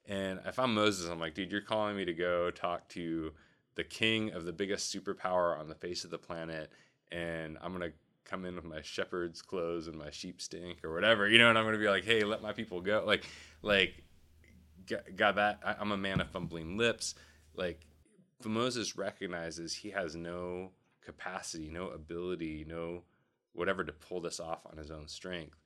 and 0.06 0.40
if 0.46 0.58
I'm 0.58 0.74
Moses, 0.74 1.08
I'm 1.08 1.20
like, 1.20 1.34
dude, 1.34 1.50
you're 1.50 1.60
calling 1.60 1.96
me 1.96 2.04
to 2.04 2.14
go 2.14 2.50
talk 2.50 2.88
to 2.90 3.32
the 3.74 3.84
king 3.84 4.32
of 4.32 4.44
the 4.44 4.52
biggest 4.52 4.94
superpower 4.94 5.58
on 5.58 5.68
the 5.68 5.74
face 5.74 6.04
of 6.04 6.10
the 6.10 6.18
planet, 6.18 6.72
and 7.12 7.58
I'm 7.60 7.72
gonna 7.72 7.92
come 8.24 8.44
in 8.44 8.56
with 8.56 8.64
my 8.64 8.82
shepherd's 8.82 9.42
clothes 9.42 9.86
and 9.86 9.96
my 9.96 10.10
sheep 10.10 10.40
stink 10.40 10.84
or 10.84 10.92
whatever, 10.92 11.28
you 11.28 11.38
know, 11.38 11.48
and 11.48 11.58
I'm 11.58 11.64
gonna 11.64 11.78
be 11.78 11.88
like, 11.88 12.04
hey, 12.04 12.24
let 12.24 12.42
my 12.42 12.52
people 12.52 12.80
go. 12.80 13.04
Like, 13.06 13.24
like, 13.62 14.02
God, 15.16 15.36
that 15.36 15.60
I, 15.64 15.76
I'm 15.78 15.92
a 15.92 15.96
man 15.96 16.20
of 16.20 16.30
fumbling 16.30 16.76
lips. 16.78 17.14
Like, 17.54 17.86
Moses 18.44 18.96
recognizes 18.96 19.74
he 19.74 19.90
has 19.90 20.14
no 20.14 20.70
capacity, 21.06 21.70
no 21.70 21.88
ability, 21.88 22.66
no 22.68 23.04
whatever 23.54 23.84
to 23.84 23.92
pull 23.92 24.20
this 24.20 24.38
off 24.38 24.66
on 24.70 24.76
his 24.76 24.90
own 24.90 25.08
strength. 25.08 25.56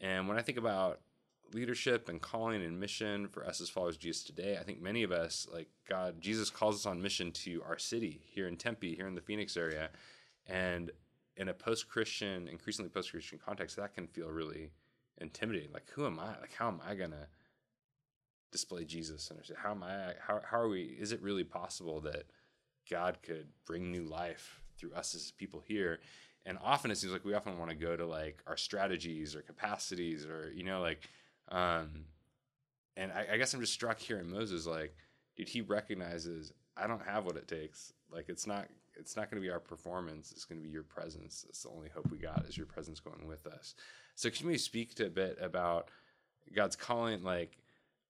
And 0.00 0.28
when 0.28 0.36
I 0.36 0.42
think 0.42 0.58
about 0.58 1.00
leadership 1.54 2.08
and 2.08 2.20
calling 2.20 2.62
and 2.62 2.78
mission 2.78 3.26
for 3.26 3.46
us 3.46 3.60
as 3.60 3.70
followers 3.70 3.94
of 3.94 4.02
Jesus 4.02 4.24
today, 4.24 4.58
I 4.60 4.64
think 4.64 4.82
many 4.82 5.02
of 5.02 5.12
us, 5.12 5.46
like 5.50 5.68
God, 5.88 6.20
Jesus 6.20 6.50
calls 6.50 6.76
us 6.76 6.86
on 6.86 7.00
mission 7.00 7.32
to 7.32 7.62
our 7.66 7.78
city 7.78 8.20
here 8.26 8.46
in 8.46 8.56
Tempe, 8.56 8.94
here 8.94 9.06
in 9.06 9.14
the 9.14 9.22
Phoenix 9.22 9.56
area. 9.56 9.88
And 10.46 10.90
in 11.36 11.48
a 11.48 11.54
post 11.54 11.88
Christian, 11.88 12.48
increasingly 12.48 12.90
post 12.90 13.12
Christian 13.12 13.38
context, 13.42 13.76
that 13.76 13.94
can 13.94 14.08
feel 14.08 14.28
really 14.28 14.72
intimidating. 15.18 15.72
Like, 15.72 15.88
who 15.94 16.04
am 16.04 16.18
I? 16.18 16.38
Like, 16.40 16.54
how 16.54 16.68
am 16.68 16.80
I 16.86 16.94
going 16.94 17.12
to 17.12 17.26
display 18.52 18.84
Jesus? 18.84 19.30
And 19.30 19.40
how 19.56 19.70
am 19.70 19.82
I, 19.82 20.14
how, 20.26 20.42
how 20.44 20.58
are 20.60 20.68
we, 20.68 20.82
is 20.82 21.12
it 21.12 21.22
really 21.22 21.44
possible 21.44 22.00
that 22.00 22.24
God 22.90 23.18
could 23.22 23.48
bring 23.64 23.90
new 23.90 24.04
life 24.04 24.60
through 24.78 24.92
us 24.92 25.14
as 25.14 25.32
people 25.32 25.62
here. 25.66 26.00
And 26.46 26.58
often 26.62 26.90
it 26.90 26.96
seems 26.96 27.12
like 27.12 27.24
we 27.24 27.34
often 27.34 27.58
want 27.58 27.70
to 27.70 27.76
go 27.76 27.96
to 27.96 28.06
like 28.06 28.42
our 28.46 28.56
strategies 28.56 29.34
or 29.34 29.42
capacities 29.42 30.24
or, 30.24 30.50
you 30.54 30.64
know, 30.64 30.80
like, 30.80 31.00
um, 31.50 32.04
and 32.96 33.12
I, 33.12 33.26
I 33.32 33.36
guess 33.36 33.54
I'm 33.54 33.60
just 33.60 33.72
struck 33.72 33.98
here 33.98 34.18
in 34.18 34.30
Moses, 34.30 34.66
like, 34.66 34.94
dude, 35.36 35.48
he 35.48 35.60
recognizes 35.60 36.52
I 36.76 36.86
don't 36.86 37.04
have 37.04 37.24
what 37.24 37.36
it 37.36 37.48
takes. 37.48 37.92
Like, 38.10 38.28
it's 38.28 38.46
not, 38.46 38.68
it's 38.96 39.16
not 39.16 39.30
going 39.30 39.40
to 39.40 39.46
be 39.46 39.52
our 39.52 39.60
performance. 39.60 40.32
It's 40.32 40.44
going 40.44 40.60
to 40.60 40.66
be 40.66 40.72
your 40.72 40.82
presence. 40.82 41.42
That's 41.46 41.62
the 41.62 41.70
only 41.70 41.88
hope 41.88 42.10
we 42.10 42.18
got 42.18 42.44
is 42.48 42.56
your 42.56 42.66
presence 42.66 43.00
going 43.00 43.26
with 43.26 43.46
us. 43.46 43.74
So 44.14 44.30
can 44.30 44.50
you 44.50 44.58
speak 44.58 44.94
to 44.96 45.06
a 45.06 45.10
bit 45.10 45.38
about 45.40 45.88
God's 46.54 46.76
calling, 46.76 47.22
like 47.22 47.58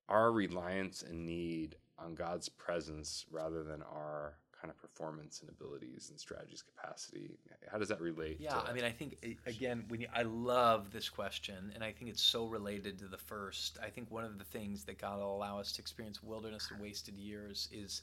our 0.08 0.32
reliance 0.32 1.02
and 1.02 1.26
need 1.26 1.76
on 1.98 2.14
God's 2.14 2.48
presence 2.48 3.26
rather 3.30 3.62
than 3.62 3.82
our 3.82 4.34
kind 4.60 4.70
of 4.70 4.78
performance 4.78 5.40
and 5.40 5.50
abilities 5.50 6.08
and 6.10 6.18
strategies 6.18 6.62
capacity. 6.62 7.30
How 7.70 7.78
does 7.78 7.88
that 7.88 8.00
relate 8.00 8.38
yeah 8.40 8.58
i 8.58 8.72
mean 8.72 8.84
i 8.84 8.90
think 8.90 9.16
again 9.46 9.84
when 9.88 10.00
you, 10.00 10.08
i 10.14 10.22
love 10.22 10.90
this 10.90 11.08
question 11.08 11.70
and 11.74 11.84
i 11.84 11.92
think 11.92 12.10
it's 12.10 12.22
so 12.22 12.46
related 12.46 12.98
to 12.98 13.06
the 13.06 13.18
first. 13.18 13.78
I 13.82 13.90
think 13.90 14.10
one 14.10 14.24
of 14.24 14.38
the 14.38 14.44
things 14.44 14.84
that 14.84 14.98
god 14.98 15.18
will 15.18 15.36
allow 15.36 15.58
us 15.58 15.72
to 15.72 15.82
experience 15.82 16.22
wilderness 16.22 16.68
and 16.72 16.80
wasted 16.80 17.16
years 17.16 17.68
is 17.72 18.02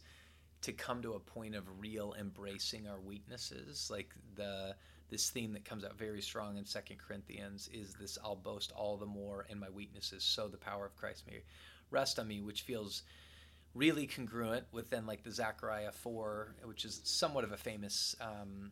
to 0.62 0.72
come 0.72 1.02
to 1.02 1.14
a 1.14 1.20
point 1.20 1.56
of 1.56 1.64
real 1.80 2.16
embracing 2.20 2.88
our 2.88 3.00
weaknesses. 3.00 3.90
Like 3.92 4.14
the 4.36 4.76
this 5.10 5.30
theme 5.30 5.54
that 5.54 5.66
comes 5.66 5.84
out 5.84 5.98
very 5.98 6.22
strong 6.22 6.58
in 6.58 6.66
second 6.66 6.98
corinthians 6.98 7.70
is 7.74 7.94
this 7.94 8.18
i'll 8.24 8.36
boast 8.36 8.72
all 8.72 8.98
the 8.98 9.06
more 9.06 9.46
in 9.50 9.60
my 9.60 9.70
weaknesses 9.70 10.24
so 10.24 10.48
the 10.48 10.58
power 10.58 10.86
of 10.86 10.96
christ 10.96 11.24
may 11.30 11.42
rest 11.92 12.18
on 12.18 12.28
me 12.28 12.42
which 12.42 12.64
feels 12.64 13.04
really 13.76 14.08
congruent 14.08 14.66
with 14.72 14.90
then 14.90 15.06
like 15.06 15.24
the 15.24 15.32
Zechariah 15.32 15.92
4, 15.92 16.56
which 16.64 16.86
is 16.86 17.02
somewhat 17.04 17.44
of 17.44 17.52
a 17.52 17.58
famous 17.58 18.16
um, 18.22 18.72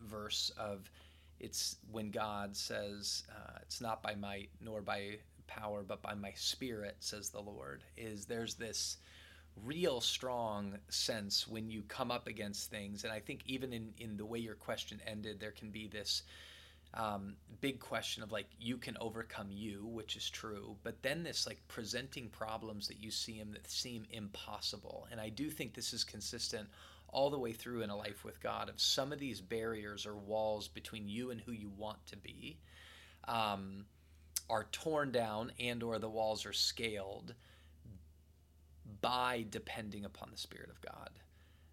verse 0.00 0.50
of 0.58 0.90
it's 1.38 1.76
when 1.90 2.10
God 2.10 2.54
says, 2.54 3.22
uh, 3.30 3.58
It's 3.62 3.80
not 3.80 4.02
by 4.02 4.14
might 4.14 4.50
nor 4.60 4.82
by 4.82 5.18
power, 5.46 5.82
but 5.82 6.02
by 6.02 6.14
my 6.14 6.32
spirit, 6.36 6.96
says 7.00 7.30
the 7.30 7.40
Lord. 7.40 7.82
Is 7.96 8.26
there's 8.26 8.54
this 8.54 8.98
real 9.64 10.00
strong 10.00 10.78
sense 10.88 11.48
when 11.48 11.70
you 11.70 11.82
come 11.88 12.10
up 12.10 12.26
against 12.26 12.70
things. 12.70 13.04
And 13.04 13.12
I 13.12 13.20
think 13.20 13.42
even 13.46 13.72
in, 13.72 13.92
in 13.98 14.16
the 14.16 14.24
way 14.24 14.38
your 14.38 14.54
question 14.54 15.00
ended, 15.06 15.40
there 15.40 15.50
can 15.50 15.70
be 15.70 15.88
this 15.88 16.22
um, 16.94 17.34
big 17.60 17.78
question 17.78 18.22
of 18.22 18.32
like 18.32 18.48
you 18.58 18.76
can 18.76 18.96
overcome 19.00 19.48
you, 19.50 19.86
which 19.86 20.16
is 20.16 20.28
true, 20.28 20.76
but 20.82 21.02
then 21.02 21.22
this 21.22 21.46
like 21.46 21.60
presenting 21.68 22.28
problems 22.28 22.88
that 22.88 22.98
you 22.98 23.10
see 23.10 23.38
them 23.38 23.52
that 23.52 23.70
seem 23.70 24.06
impossible. 24.10 25.06
And 25.10 25.20
I 25.20 25.28
do 25.28 25.50
think 25.50 25.74
this 25.74 25.92
is 25.92 26.02
consistent 26.02 26.68
all 27.08 27.30
the 27.30 27.38
way 27.38 27.52
through 27.52 27.82
in 27.82 27.90
a 27.90 27.96
life 27.96 28.24
with 28.24 28.40
God 28.40 28.68
of 28.68 28.80
some 28.80 29.12
of 29.12 29.18
these 29.18 29.40
barriers 29.40 30.06
or 30.06 30.16
walls 30.16 30.68
between 30.68 31.08
you 31.08 31.30
and 31.30 31.40
who 31.40 31.52
you 31.52 31.70
want 31.76 32.04
to 32.06 32.16
be 32.16 32.58
um, 33.26 33.84
are 34.48 34.66
torn 34.72 35.12
down 35.12 35.52
and 35.60 35.82
or 35.82 35.98
the 35.98 36.08
walls 36.08 36.46
are 36.46 36.52
scaled 36.52 37.34
by 39.00 39.44
depending 39.50 40.04
upon 40.04 40.30
the 40.30 40.38
Spirit 40.38 40.70
of 40.70 40.80
God 40.80 41.10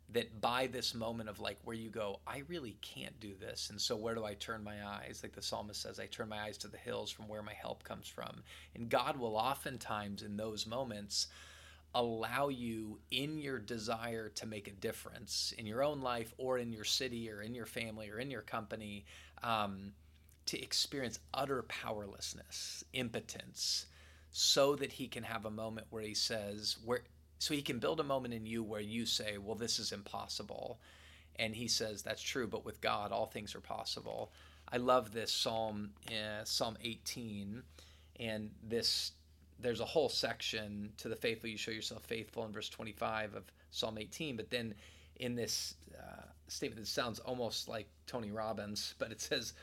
that 0.09 0.39
by 0.39 0.67
this 0.67 0.95
moment 0.95 1.27
of 1.27 1.39
like 1.39 1.59
where 1.65 1.75
you 1.75 1.89
go, 1.89 2.19
I 2.25 2.43
really 2.47 2.77
can't 2.81 3.19
do 3.19 3.33
this. 3.35 3.69
And 3.69 3.79
so 3.79 3.95
where 3.95 4.15
do 4.15 4.23
I 4.23 4.35
turn 4.35 4.63
my 4.63 4.85
eyes? 4.85 5.19
Like 5.21 5.33
the 5.33 5.41
psalmist 5.41 5.81
says, 5.81 5.99
I 5.99 6.05
turn 6.05 6.29
my 6.29 6.43
eyes 6.43 6.57
to 6.59 6.69
the 6.69 6.77
hills 6.77 7.11
from 7.11 7.27
where 7.27 7.43
my 7.43 7.53
help 7.53 7.83
comes 7.83 8.07
from. 8.07 8.41
And 8.73 8.89
God 8.89 9.17
will 9.17 9.35
oftentimes 9.35 10.23
in 10.23 10.37
those 10.37 10.65
moments 10.65 11.27
allow 11.93 12.47
you 12.47 12.99
in 13.11 13.37
your 13.37 13.59
desire 13.59 14.29
to 14.29 14.45
make 14.45 14.67
a 14.67 14.73
difference 14.73 15.53
in 15.57 15.65
your 15.65 15.83
own 15.83 15.99
life 15.99 16.33
or 16.37 16.57
in 16.57 16.71
your 16.71 16.83
city 16.83 17.29
or 17.29 17.41
in 17.41 17.53
your 17.53 17.65
family 17.65 18.09
or 18.09 18.19
in 18.19 18.31
your 18.31 18.41
company 18.41 19.05
um, 19.43 19.91
to 20.45 20.61
experience 20.61 21.19
utter 21.33 21.63
powerlessness, 21.63 22.83
impotence, 22.93 23.87
so 24.31 24.75
that 24.75 24.91
he 24.91 25.07
can 25.07 25.23
have 25.23 25.45
a 25.45 25.51
moment 25.51 25.87
where 25.89 26.03
he 26.03 26.13
says, 26.13 26.77
where 26.85 27.01
so 27.39 27.53
he 27.53 27.61
can 27.61 27.79
build 27.79 27.99
a 27.99 28.03
moment 28.03 28.33
in 28.33 28.45
you 28.45 28.63
where 28.63 28.81
you 28.81 29.05
say, 29.05 29.37
"Well, 29.37 29.55
this 29.55 29.79
is 29.79 29.91
impossible," 29.91 30.79
and 31.35 31.55
he 31.55 31.67
says, 31.67 32.01
"That's 32.01 32.21
true, 32.21 32.47
but 32.47 32.65
with 32.65 32.81
God, 32.81 33.11
all 33.11 33.27
things 33.27 33.55
are 33.55 33.61
possible." 33.61 34.31
I 34.69 34.77
love 34.77 35.13
this 35.13 35.31
Psalm, 35.31 35.91
uh, 36.09 36.43
Psalm 36.43 36.77
18, 36.81 37.63
and 38.19 38.51
this. 38.63 39.11
There's 39.59 39.79
a 39.79 39.85
whole 39.85 40.09
section 40.09 40.93
to 40.97 41.09
the 41.09 41.15
faithful. 41.15 41.49
You 41.49 41.57
show 41.57 41.71
yourself 41.71 42.03
faithful 42.03 42.45
in 42.45 42.51
verse 42.51 42.69
25 42.69 43.33
of 43.33 43.43
Psalm 43.71 43.97
18, 43.97 44.35
but 44.35 44.51
then 44.51 44.75
in 45.15 45.35
this 45.35 45.75
uh, 45.97 46.21
statement 46.47 46.79
that 46.81 46.87
sounds 46.87 47.19
almost 47.19 47.67
like 47.67 47.87
Tony 48.05 48.31
Robbins, 48.31 48.93
but 48.99 49.11
it 49.11 49.21
says 49.21 49.53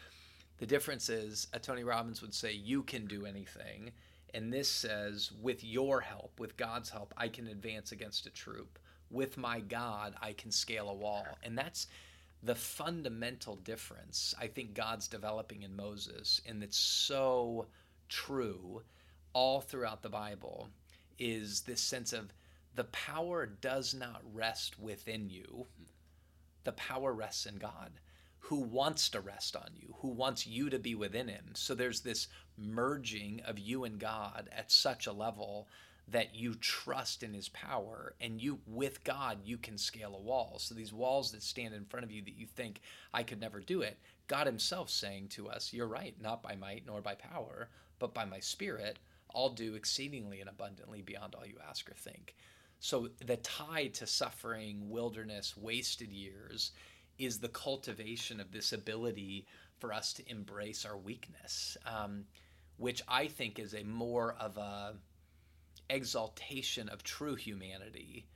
the 0.58 0.66
difference 0.66 1.08
is 1.08 1.48
a 1.52 1.58
Tony 1.58 1.84
Robbins 1.84 2.22
would 2.22 2.34
say, 2.34 2.52
"You 2.52 2.82
can 2.82 3.06
do 3.06 3.26
anything." 3.26 3.92
And 4.34 4.52
this 4.52 4.68
says, 4.68 5.30
with 5.40 5.64
your 5.64 6.00
help, 6.00 6.38
with 6.38 6.56
God's 6.56 6.90
help, 6.90 7.14
I 7.16 7.28
can 7.28 7.46
advance 7.46 7.92
against 7.92 8.26
a 8.26 8.30
troop. 8.30 8.78
With 9.10 9.38
my 9.38 9.60
God, 9.60 10.14
I 10.20 10.32
can 10.32 10.50
scale 10.50 10.90
a 10.90 10.94
wall. 10.94 11.24
And 11.42 11.56
that's 11.56 11.86
the 12.44 12.54
fundamental 12.54 13.56
difference 13.56 14.34
I 14.38 14.48
think 14.48 14.74
God's 14.74 15.08
developing 15.08 15.62
in 15.62 15.74
Moses, 15.74 16.42
and 16.46 16.62
it's 16.62 16.76
so 16.76 17.66
true 18.10 18.82
all 19.32 19.60
throughout 19.62 20.02
the 20.02 20.10
Bible, 20.10 20.68
is 21.18 21.62
this 21.62 21.80
sense 21.80 22.12
of 22.12 22.34
the 22.74 22.84
power 22.84 23.46
does 23.46 23.94
not 23.94 24.20
rest 24.32 24.78
within 24.78 25.30
you, 25.30 25.66
the 26.64 26.72
power 26.72 27.12
rests 27.12 27.46
in 27.46 27.56
God 27.56 27.92
who 28.48 28.56
wants 28.56 29.08
to 29.08 29.20
rest 29.20 29.56
on 29.56 29.70
you, 29.74 29.94
who 30.00 30.08
wants 30.08 30.46
you 30.46 30.68
to 30.68 30.78
be 30.78 30.94
within 30.94 31.28
him. 31.28 31.44
So 31.54 31.74
there's 31.74 32.02
this 32.02 32.28
merging 32.58 33.40
of 33.46 33.58
you 33.58 33.84
and 33.84 33.98
God 33.98 34.50
at 34.52 34.70
such 34.70 35.06
a 35.06 35.12
level 35.12 35.66
that 36.08 36.34
you 36.34 36.54
trust 36.56 37.22
in 37.22 37.32
his 37.32 37.48
power 37.48 38.14
and 38.20 38.42
you 38.42 38.58
with 38.66 39.02
God 39.02 39.38
you 39.44 39.56
can 39.56 39.78
scale 39.78 40.14
a 40.14 40.20
wall. 40.20 40.56
So 40.58 40.74
these 40.74 40.92
walls 40.92 41.32
that 41.32 41.42
stand 41.42 41.72
in 41.72 41.86
front 41.86 42.04
of 42.04 42.12
you 42.12 42.20
that 42.22 42.36
you 42.36 42.44
think 42.44 42.82
I 43.14 43.22
could 43.22 43.40
never 43.40 43.60
do 43.60 43.80
it, 43.80 43.98
God 44.26 44.46
himself 44.46 44.90
saying 44.90 45.28
to 45.28 45.48
us, 45.48 45.72
you're 45.72 45.88
right, 45.88 46.14
not 46.20 46.42
by 46.42 46.54
might 46.54 46.84
nor 46.86 47.00
by 47.00 47.14
power, 47.14 47.70
but 47.98 48.12
by 48.12 48.26
my 48.26 48.40
spirit, 48.40 48.98
I'll 49.34 49.48
do 49.48 49.74
exceedingly 49.74 50.40
and 50.40 50.50
abundantly 50.50 51.00
beyond 51.00 51.34
all 51.34 51.46
you 51.46 51.56
ask 51.66 51.90
or 51.90 51.94
think. 51.94 52.34
So 52.78 53.08
the 53.24 53.38
tie 53.38 53.86
to 53.94 54.06
suffering, 54.06 54.90
wilderness, 54.90 55.56
wasted 55.56 56.12
years 56.12 56.72
is 57.18 57.38
the 57.38 57.48
cultivation 57.48 58.40
of 58.40 58.52
this 58.52 58.72
ability 58.72 59.46
for 59.78 59.92
us 59.92 60.12
to 60.14 60.30
embrace 60.30 60.84
our 60.84 60.96
weakness, 60.96 61.76
um, 61.86 62.24
which 62.76 63.02
I 63.08 63.26
think 63.26 63.58
is 63.58 63.74
a 63.74 63.84
more 63.84 64.34
of 64.40 64.56
a 64.56 64.94
exaltation 65.90 66.88
of 66.88 67.02
true 67.02 67.34
humanity, 67.34 68.26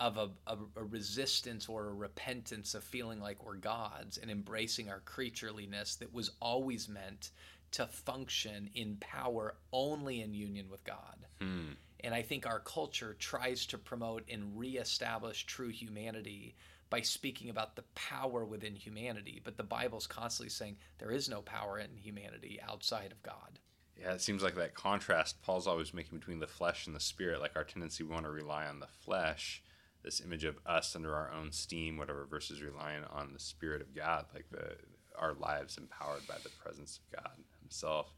of 0.00 0.16
a, 0.16 0.30
a, 0.46 0.56
a 0.76 0.84
resistance 0.84 1.68
or 1.68 1.88
a 1.88 1.94
repentance 1.94 2.74
of 2.74 2.84
feeling 2.84 3.20
like 3.20 3.44
we're 3.44 3.56
gods 3.56 4.18
and 4.18 4.30
embracing 4.30 4.88
our 4.88 5.00
creatureliness 5.00 5.98
that 5.98 6.12
was 6.12 6.30
always 6.40 6.88
meant 6.88 7.30
to 7.72 7.86
function 7.86 8.70
in 8.74 8.96
power 9.00 9.54
only 9.72 10.22
in 10.22 10.32
union 10.34 10.68
with 10.70 10.84
God. 10.84 11.26
Hmm. 11.40 11.72
And 12.00 12.14
I 12.14 12.22
think 12.22 12.46
our 12.46 12.60
culture 12.60 13.16
tries 13.18 13.66
to 13.66 13.78
promote 13.78 14.24
and 14.30 14.56
reestablish 14.56 15.44
true 15.46 15.70
humanity 15.70 16.54
by 16.90 17.00
speaking 17.00 17.50
about 17.50 17.76
the 17.76 17.84
power 17.94 18.44
within 18.44 18.74
humanity. 18.74 19.40
But 19.42 19.56
the 19.56 19.62
Bible's 19.62 20.06
constantly 20.06 20.50
saying 20.50 20.76
there 20.98 21.10
is 21.10 21.28
no 21.28 21.42
power 21.42 21.78
in 21.78 21.96
humanity 21.96 22.60
outside 22.66 23.12
of 23.12 23.22
God. 23.22 23.58
Yeah, 24.00 24.12
it 24.12 24.20
seems 24.20 24.42
like 24.42 24.56
that 24.56 24.74
contrast 24.74 25.42
Paul's 25.42 25.66
always 25.66 25.94
making 25.94 26.18
between 26.18 26.38
the 26.38 26.46
flesh 26.46 26.86
and 26.86 26.94
the 26.94 27.00
spirit. 27.00 27.40
Like 27.40 27.56
our 27.56 27.64
tendency, 27.64 28.04
we 28.04 28.12
want 28.12 28.26
to 28.26 28.30
rely 28.30 28.66
on 28.66 28.80
the 28.80 28.86
flesh, 28.86 29.62
this 30.02 30.20
image 30.20 30.44
of 30.44 30.58
us 30.66 30.94
under 30.94 31.14
our 31.14 31.32
own 31.32 31.50
steam, 31.50 31.96
whatever, 31.96 32.26
versus 32.26 32.62
relying 32.62 33.04
on 33.10 33.32
the 33.32 33.38
spirit 33.38 33.80
of 33.80 33.94
God, 33.94 34.26
like 34.34 34.50
the 34.50 34.76
our 35.18 35.32
lives 35.32 35.78
empowered 35.78 36.26
by 36.28 36.36
the 36.42 36.50
presence 36.50 36.98
of 36.98 37.22
God 37.22 37.32
Himself. 37.62 38.14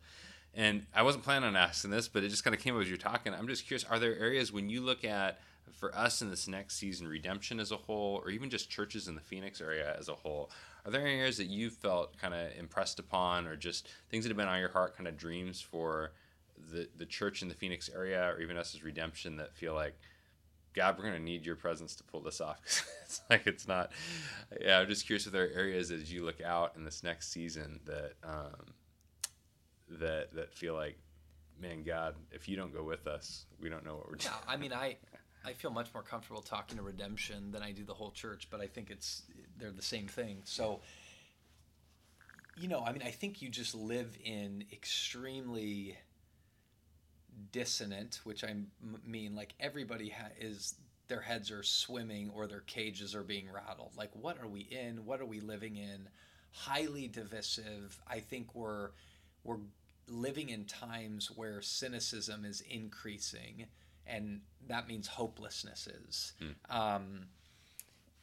And 0.52 0.86
I 0.92 1.02
wasn't 1.02 1.24
planning 1.24 1.46
on 1.46 1.56
asking 1.56 1.90
this, 1.90 2.08
but 2.08 2.24
it 2.24 2.30
just 2.30 2.42
kind 2.42 2.54
of 2.54 2.60
came 2.60 2.74
up 2.74 2.82
as 2.82 2.88
you're 2.88 2.98
talking. 2.98 3.32
I'm 3.32 3.46
just 3.48 3.66
curious: 3.66 3.84
Are 3.84 3.98
there 3.98 4.18
areas 4.18 4.52
when 4.52 4.68
you 4.68 4.80
look 4.80 5.04
at 5.04 5.38
for 5.74 5.96
us 5.96 6.22
in 6.22 6.30
this 6.30 6.48
next 6.48 6.76
season, 6.76 7.08
redemption 7.08 7.60
as 7.60 7.72
a 7.72 7.76
whole, 7.76 8.20
or 8.24 8.30
even 8.30 8.50
just 8.50 8.70
churches 8.70 9.08
in 9.08 9.14
the 9.14 9.20
Phoenix 9.20 9.60
area 9.60 9.94
as 9.98 10.08
a 10.08 10.14
whole, 10.14 10.50
are 10.84 10.90
there 10.90 11.00
any 11.02 11.18
areas 11.18 11.36
that 11.36 11.46
you 11.46 11.70
felt 11.70 12.16
kind 12.18 12.34
of 12.34 12.56
impressed 12.58 12.98
upon, 12.98 13.46
or 13.46 13.56
just 13.56 13.88
things 14.10 14.24
that 14.24 14.30
have 14.30 14.36
been 14.36 14.48
on 14.48 14.60
your 14.60 14.70
heart, 14.70 14.96
kind 14.96 15.08
of 15.08 15.16
dreams 15.16 15.60
for 15.60 16.12
the 16.72 16.88
the 16.96 17.06
church 17.06 17.42
in 17.42 17.48
the 17.48 17.54
Phoenix 17.54 17.90
area, 17.94 18.32
or 18.32 18.40
even 18.40 18.56
us 18.56 18.74
as 18.74 18.82
redemption 18.82 19.36
that 19.36 19.54
feel 19.54 19.74
like, 19.74 19.94
God, 20.74 20.96
we're 20.96 21.04
going 21.04 21.16
to 21.16 21.22
need 21.22 21.44
your 21.44 21.56
presence 21.56 21.94
to 21.96 22.04
pull 22.04 22.20
this 22.20 22.40
off. 22.40 22.60
Because 22.64 22.84
it's 23.04 23.20
like 23.30 23.46
it's 23.46 23.66
not. 23.68 23.92
Yeah, 24.60 24.80
I'm 24.80 24.86
just 24.86 25.06
curious 25.06 25.26
if 25.26 25.32
there 25.32 25.44
are 25.44 25.50
areas 25.54 25.90
as 25.90 26.12
you 26.12 26.24
look 26.26 26.42
out 26.42 26.74
in 26.76 26.84
this 26.84 27.02
next 27.02 27.32
season 27.32 27.80
that 27.86 28.12
um, 28.22 28.74
that 29.98 30.34
that 30.34 30.52
feel 30.52 30.74
like, 30.74 30.98
man, 31.60 31.82
God, 31.82 32.14
if 32.32 32.48
you 32.48 32.56
don't 32.56 32.72
go 32.72 32.82
with 32.82 33.06
us, 33.06 33.46
we 33.60 33.68
don't 33.68 33.84
know 33.84 33.96
what 33.96 34.10
we're 34.10 34.16
doing. 34.16 34.32
Yeah, 34.32 34.52
I 34.52 34.56
mean, 34.56 34.72
I 34.72 34.96
I 35.44 35.52
feel 35.52 35.70
much 35.70 35.92
more 35.94 36.02
comfortable 36.02 36.42
talking 36.42 36.76
to 36.76 36.82
redemption 36.82 37.50
than 37.52 37.62
I 37.62 37.72
do 37.72 37.84
the 37.84 37.94
whole 37.94 38.10
church, 38.10 38.48
but 38.50 38.60
I 38.60 38.66
think 38.66 38.90
it's 38.90 39.22
they're 39.58 39.70
the 39.70 39.82
same 39.82 40.06
thing. 40.06 40.42
So, 40.44 40.80
you 42.56 42.68
know, 42.68 42.82
I 42.84 42.92
mean, 42.92 43.02
I 43.02 43.10
think 43.10 43.40
you 43.40 43.48
just 43.48 43.74
live 43.74 44.16
in 44.24 44.64
extremely 44.72 45.96
dissonant, 47.52 48.20
which 48.24 48.44
I 48.44 48.56
mean 49.06 49.34
like 49.34 49.54
everybody 49.60 50.10
ha- 50.10 50.30
is 50.40 50.74
their 51.08 51.20
heads 51.20 51.50
are 51.50 51.62
swimming 51.62 52.30
or 52.34 52.46
their 52.46 52.60
cages 52.60 53.14
are 53.14 53.22
being 53.22 53.48
rattled. 53.50 53.92
Like, 53.96 54.10
what 54.12 54.38
are 54.40 54.48
we 54.48 54.60
in? 54.60 55.04
What 55.06 55.20
are 55.20 55.26
we 55.26 55.40
living 55.40 55.76
in? 55.76 56.08
Highly 56.52 57.08
divisive. 57.08 57.98
I 58.06 58.20
think 58.20 58.54
we're 58.54 58.90
we're 59.44 59.58
living 60.06 60.48
in 60.50 60.64
times 60.64 61.30
where 61.34 61.60
cynicism 61.62 62.44
is 62.44 62.62
increasing, 62.62 63.66
and 64.08 64.40
that 64.68 64.88
means 64.88 65.06
hopelessness 65.06 65.86
is. 65.86 66.32
Mm. 66.42 66.76
Um, 66.76 67.26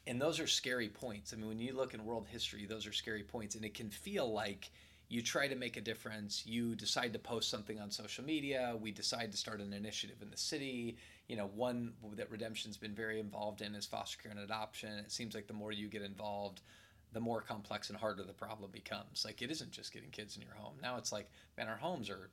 and 0.07 0.21
those 0.21 0.39
are 0.39 0.47
scary 0.47 0.89
points. 0.89 1.33
I 1.33 1.37
mean, 1.37 1.47
when 1.47 1.59
you 1.59 1.73
look 1.73 1.93
in 1.93 2.05
world 2.05 2.27
history, 2.29 2.65
those 2.65 2.85
are 2.85 2.93
scary 2.93 3.23
points, 3.23 3.55
and 3.55 3.65
it 3.65 3.73
can 3.73 3.89
feel 3.89 4.31
like 4.31 4.69
you 5.07 5.21
try 5.21 5.47
to 5.47 5.55
make 5.55 5.77
a 5.77 5.81
difference. 5.81 6.45
You 6.45 6.75
decide 6.75 7.13
to 7.13 7.19
post 7.19 7.49
something 7.49 7.79
on 7.79 7.91
social 7.91 8.23
media. 8.23 8.75
We 8.79 8.91
decide 8.91 9.31
to 9.31 9.37
start 9.37 9.61
an 9.61 9.73
initiative 9.73 10.17
in 10.21 10.29
the 10.29 10.37
city. 10.37 10.97
You 11.27 11.37
know, 11.37 11.49
one 11.55 11.93
that 12.15 12.29
Redemption's 12.29 12.77
been 12.77 12.93
very 12.93 13.19
involved 13.19 13.61
in 13.61 13.75
is 13.75 13.85
foster 13.85 14.17
care 14.21 14.31
and 14.31 14.39
adoption. 14.39 14.97
It 14.99 15.11
seems 15.11 15.35
like 15.35 15.47
the 15.47 15.53
more 15.53 15.71
you 15.71 15.87
get 15.87 16.01
involved, 16.01 16.61
the 17.13 17.19
more 17.19 17.41
complex 17.41 17.89
and 17.89 17.97
harder 17.97 18.23
the 18.23 18.33
problem 18.33 18.71
becomes. 18.71 19.23
Like 19.25 19.41
it 19.41 19.51
isn't 19.51 19.71
just 19.71 19.93
getting 19.93 20.09
kids 20.09 20.35
in 20.35 20.41
your 20.41 20.55
home. 20.55 20.75
Now 20.81 20.97
it's 20.97 21.11
like, 21.11 21.29
man, 21.57 21.67
our 21.67 21.77
homes 21.77 22.09
are 22.09 22.29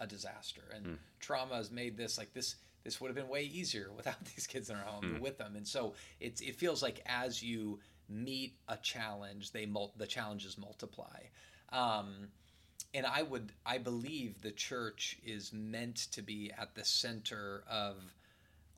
a 0.00 0.06
disaster, 0.06 0.62
and 0.74 0.86
mm. 0.86 0.96
trauma 1.20 1.56
has 1.56 1.70
made 1.70 1.96
this 1.96 2.18
like 2.18 2.32
this. 2.34 2.56
This 2.84 3.00
would 3.00 3.08
have 3.08 3.16
been 3.16 3.28
way 3.28 3.44
easier 3.44 3.90
without 3.96 4.24
these 4.24 4.46
kids 4.46 4.70
in 4.70 4.76
our 4.76 4.82
home 4.82 5.16
mm. 5.16 5.20
with 5.20 5.38
them, 5.38 5.56
and 5.56 5.66
so 5.66 5.94
it's 6.20 6.40
it 6.40 6.56
feels 6.56 6.82
like 6.82 7.02
as 7.06 7.42
you 7.42 7.80
meet 8.08 8.54
a 8.68 8.76
challenge, 8.76 9.52
they 9.52 9.66
mul- 9.66 9.94
the 9.96 10.06
challenges 10.06 10.58
multiply. 10.58 11.20
Um, 11.70 12.28
and 12.94 13.06
I 13.06 13.22
would 13.22 13.52
I 13.64 13.78
believe 13.78 14.40
the 14.42 14.50
church 14.50 15.18
is 15.24 15.52
meant 15.52 15.96
to 16.12 16.22
be 16.22 16.52
at 16.58 16.74
the 16.74 16.84
center 16.84 17.64
of 17.70 17.96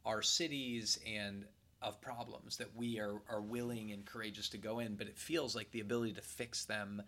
our 0.04 0.22
cities 0.22 0.98
and 1.06 1.44
of 1.82 2.00
problems 2.00 2.56
that 2.56 2.74
we 2.74 2.98
are, 2.98 3.20
are 3.28 3.42
willing 3.42 3.92
and 3.92 4.06
courageous 4.06 4.48
to 4.50 4.58
go 4.58 4.78
in, 4.78 4.94
but 4.94 5.06
it 5.06 5.18
feels 5.18 5.54
like 5.54 5.70
the 5.70 5.80
ability 5.80 6.12
to 6.14 6.22
fix 6.22 6.64
them 6.64 7.02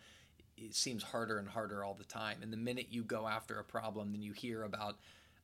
it 0.57 0.75
seems 0.75 1.03
harder 1.03 1.39
and 1.39 1.49
harder 1.49 1.85
all 1.85 1.95
the 1.95 2.05
time. 2.05 2.39
And 2.43 2.53
the 2.53 2.57
minute 2.57 2.87
you 2.91 3.03
go 3.03 3.27
after 3.27 3.59
a 3.59 3.65
problem, 3.65 4.13
then 4.13 4.23
you 4.23 4.33
hear 4.33 4.63
about 4.63 4.97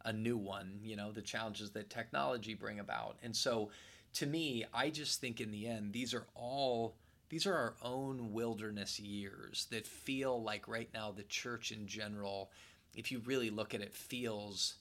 a 0.04 0.12
new 0.12 0.37
one, 0.37 0.78
you 0.82 0.97
know, 0.97 1.12
the 1.12 1.23
challenges 1.23 1.71
that 1.71 1.90
technology 1.90 2.54
bring 2.54 2.80
about. 2.80 3.16
And 3.23 3.35
so 3.35 3.71
to 4.14 4.26
me, 4.26 4.64
I 4.75 4.90
just 4.90 5.21
think 5.21 5.40
in 5.40 5.50
the 5.50 5.66
end, 5.66 5.92
these 5.92 6.14
are 6.14 6.26
all 6.35 6.97
these 7.28 7.47
are 7.47 7.54
our 7.54 7.75
own 7.82 8.32
wilderness 8.32 9.00
years 9.00 9.66
that 9.71 9.87
feel 9.87 10.42
like 10.42 10.68
right 10.68 10.90
now 10.92 11.11
the 11.11 11.23
church 11.23 11.73
in 11.73 11.87
general, 11.87 12.50
if 12.94 13.11
you 13.11 13.21
really 13.25 13.49
look 13.49 13.73
at 13.73 13.80
it, 13.80 13.94
feels 13.94 14.75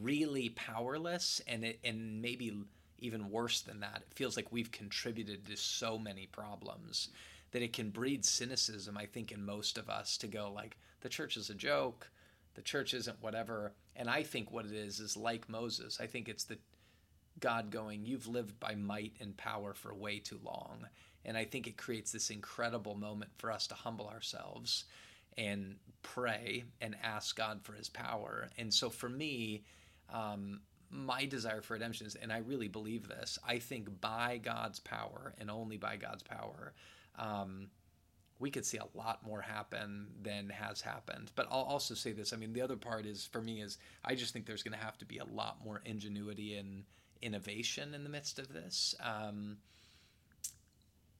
really 0.00 0.48
powerless 0.50 1.40
and 1.46 1.64
it 1.64 1.78
and 1.84 2.20
maybe 2.20 2.52
even 2.98 3.30
worse 3.30 3.60
than 3.60 3.80
that. 3.80 4.02
It 4.10 4.16
feels 4.16 4.36
like 4.36 4.50
we've 4.50 4.72
contributed 4.72 5.46
to 5.46 5.56
so 5.56 5.98
many 5.98 6.26
problems 6.26 7.10
that 7.52 7.62
it 7.62 7.72
can 7.72 7.90
breed 7.90 8.24
cynicism, 8.24 8.96
I 8.96 9.06
think, 9.06 9.32
in 9.32 9.44
most 9.44 9.78
of 9.78 9.88
us 9.88 10.16
to 10.18 10.26
go 10.26 10.50
like, 10.52 10.76
the 11.00 11.08
church 11.08 11.36
is 11.36 11.48
a 11.48 11.54
joke, 11.54 12.10
the 12.58 12.62
church 12.62 12.92
isn't 12.92 13.22
whatever. 13.22 13.72
And 13.94 14.10
I 14.10 14.24
think 14.24 14.50
what 14.50 14.66
it 14.66 14.72
is 14.72 14.98
is 14.98 15.16
like 15.16 15.48
Moses. 15.48 16.00
I 16.00 16.06
think 16.06 16.28
it's 16.28 16.42
the 16.42 16.58
God 17.38 17.70
going, 17.70 18.04
You've 18.04 18.26
lived 18.26 18.58
by 18.58 18.74
might 18.74 19.12
and 19.20 19.36
power 19.36 19.74
for 19.74 19.94
way 19.94 20.18
too 20.18 20.40
long. 20.42 20.88
And 21.24 21.36
I 21.36 21.44
think 21.44 21.68
it 21.68 21.76
creates 21.76 22.10
this 22.10 22.30
incredible 22.30 22.96
moment 22.96 23.30
for 23.38 23.52
us 23.52 23.68
to 23.68 23.76
humble 23.76 24.08
ourselves 24.08 24.86
and 25.36 25.76
pray 26.02 26.64
and 26.80 26.96
ask 27.00 27.36
God 27.36 27.60
for 27.62 27.74
his 27.74 27.88
power. 27.88 28.48
And 28.58 28.74
so 28.74 28.90
for 28.90 29.08
me, 29.08 29.62
um, 30.12 30.60
my 30.90 31.26
desire 31.26 31.62
for 31.62 31.74
redemption 31.74 32.08
is, 32.08 32.16
and 32.16 32.32
I 32.32 32.38
really 32.38 32.66
believe 32.66 33.06
this, 33.06 33.38
I 33.46 33.60
think 33.60 34.00
by 34.00 34.40
God's 34.42 34.80
power 34.80 35.32
and 35.38 35.48
only 35.48 35.76
by 35.76 35.94
God's 35.94 36.24
power, 36.24 36.72
um, 37.20 37.68
we 38.40 38.50
could 38.50 38.64
see 38.64 38.78
a 38.78 38.86
lot 38.96 39.24
more 39.26 39.40
happen 39.40 40.06
than 40.22 40.48
has 40.48 40.80
happened. 40.80 41.32
But 41.34 41.48
I'll 41.50 41.62
also 41.62 41.94
say 41.94 42.12
this 42.12 42.32
I 42.32 42.36
mean, 42.36 42.52
the 42.52 42.62
other 42.62 42.76
part 42.76 43.06
is 43.06 43.26
for 43.26 43.40
me 43.40 43.60
is 43.60 43.78
I 44.04 44.14
just 44.14 44.32
think 44.32 44.46
there's 44.46 44.62
going 44.62 44.78
to 44.78 44.84
have 44.84 44.98
to 44.98 45.04
be 45.04 45.18
a 45.18 45.24
lot 45.24 45.64
more 45.64 45.82
ingenuity 45.84 46.56
and 46.56 46.84
innovation 47.20 47.94
in 47.94 48.04
the 48.04 48.10
midst 48.10 48.38
of 48.38 48.52
this. 48.52 48.94
Um, 49.02 49.58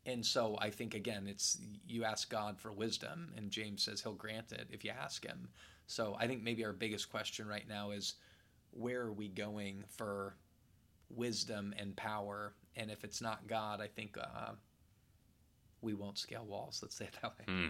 and 0.07 0.25
so 0.25 0.57
I 0.61 0.71
think 0.71 0.95
again, 0.95 1.27
it's 1.29 1.59
you 1.87 2.05
ask 2.05 2.31
God 2.31 2.59
for 2.59 2.73
wisdom, 2.73 3.33
and 3.37 3.51
James 3.51 3.83
says 3.83 4.01
He'll 4.01 4.15
grant 4.15 4.53
it 4.53 4.67
if 4.71 4.85
you 4.85 4.91
ask 4.91 5.25
Him. 5.25 5.49
So 5.87 6.17
I 6.19 6.27
think 6.27 6.43
maybe 6.43 6.65
our 6.65 6.73
biggest 6.73 7.11
question 7.11 7.47
right 7.47 7.69
now 7.69 7.91
is 7.91 8.15
where 8.71 9.03
are 9.03 9.13
we 9.13 9.29
going 9.29 9.85
for 9.89 10.37
wisdom 11.11 11.75
and 11.79 11.97
power? 11.97 12.55
And 12.77 12.91
if 12.91 13.05
it's 13.05 13.21
not 13.21 13.47
God, 13.49 13.81
I 13.81 13.87
think 13.87 14.17
uh, 14.19 14.53
we 15.83 15.95
won't 15.95 16.19
scale 16.19 16.45
walls. 16.45 16.81
Let's 16.83 16.97
say 16.97 17.07
it 17.07 17.17
that 17.23 17.33
way. 17.39 17.45
Hmm. 17.47 17.69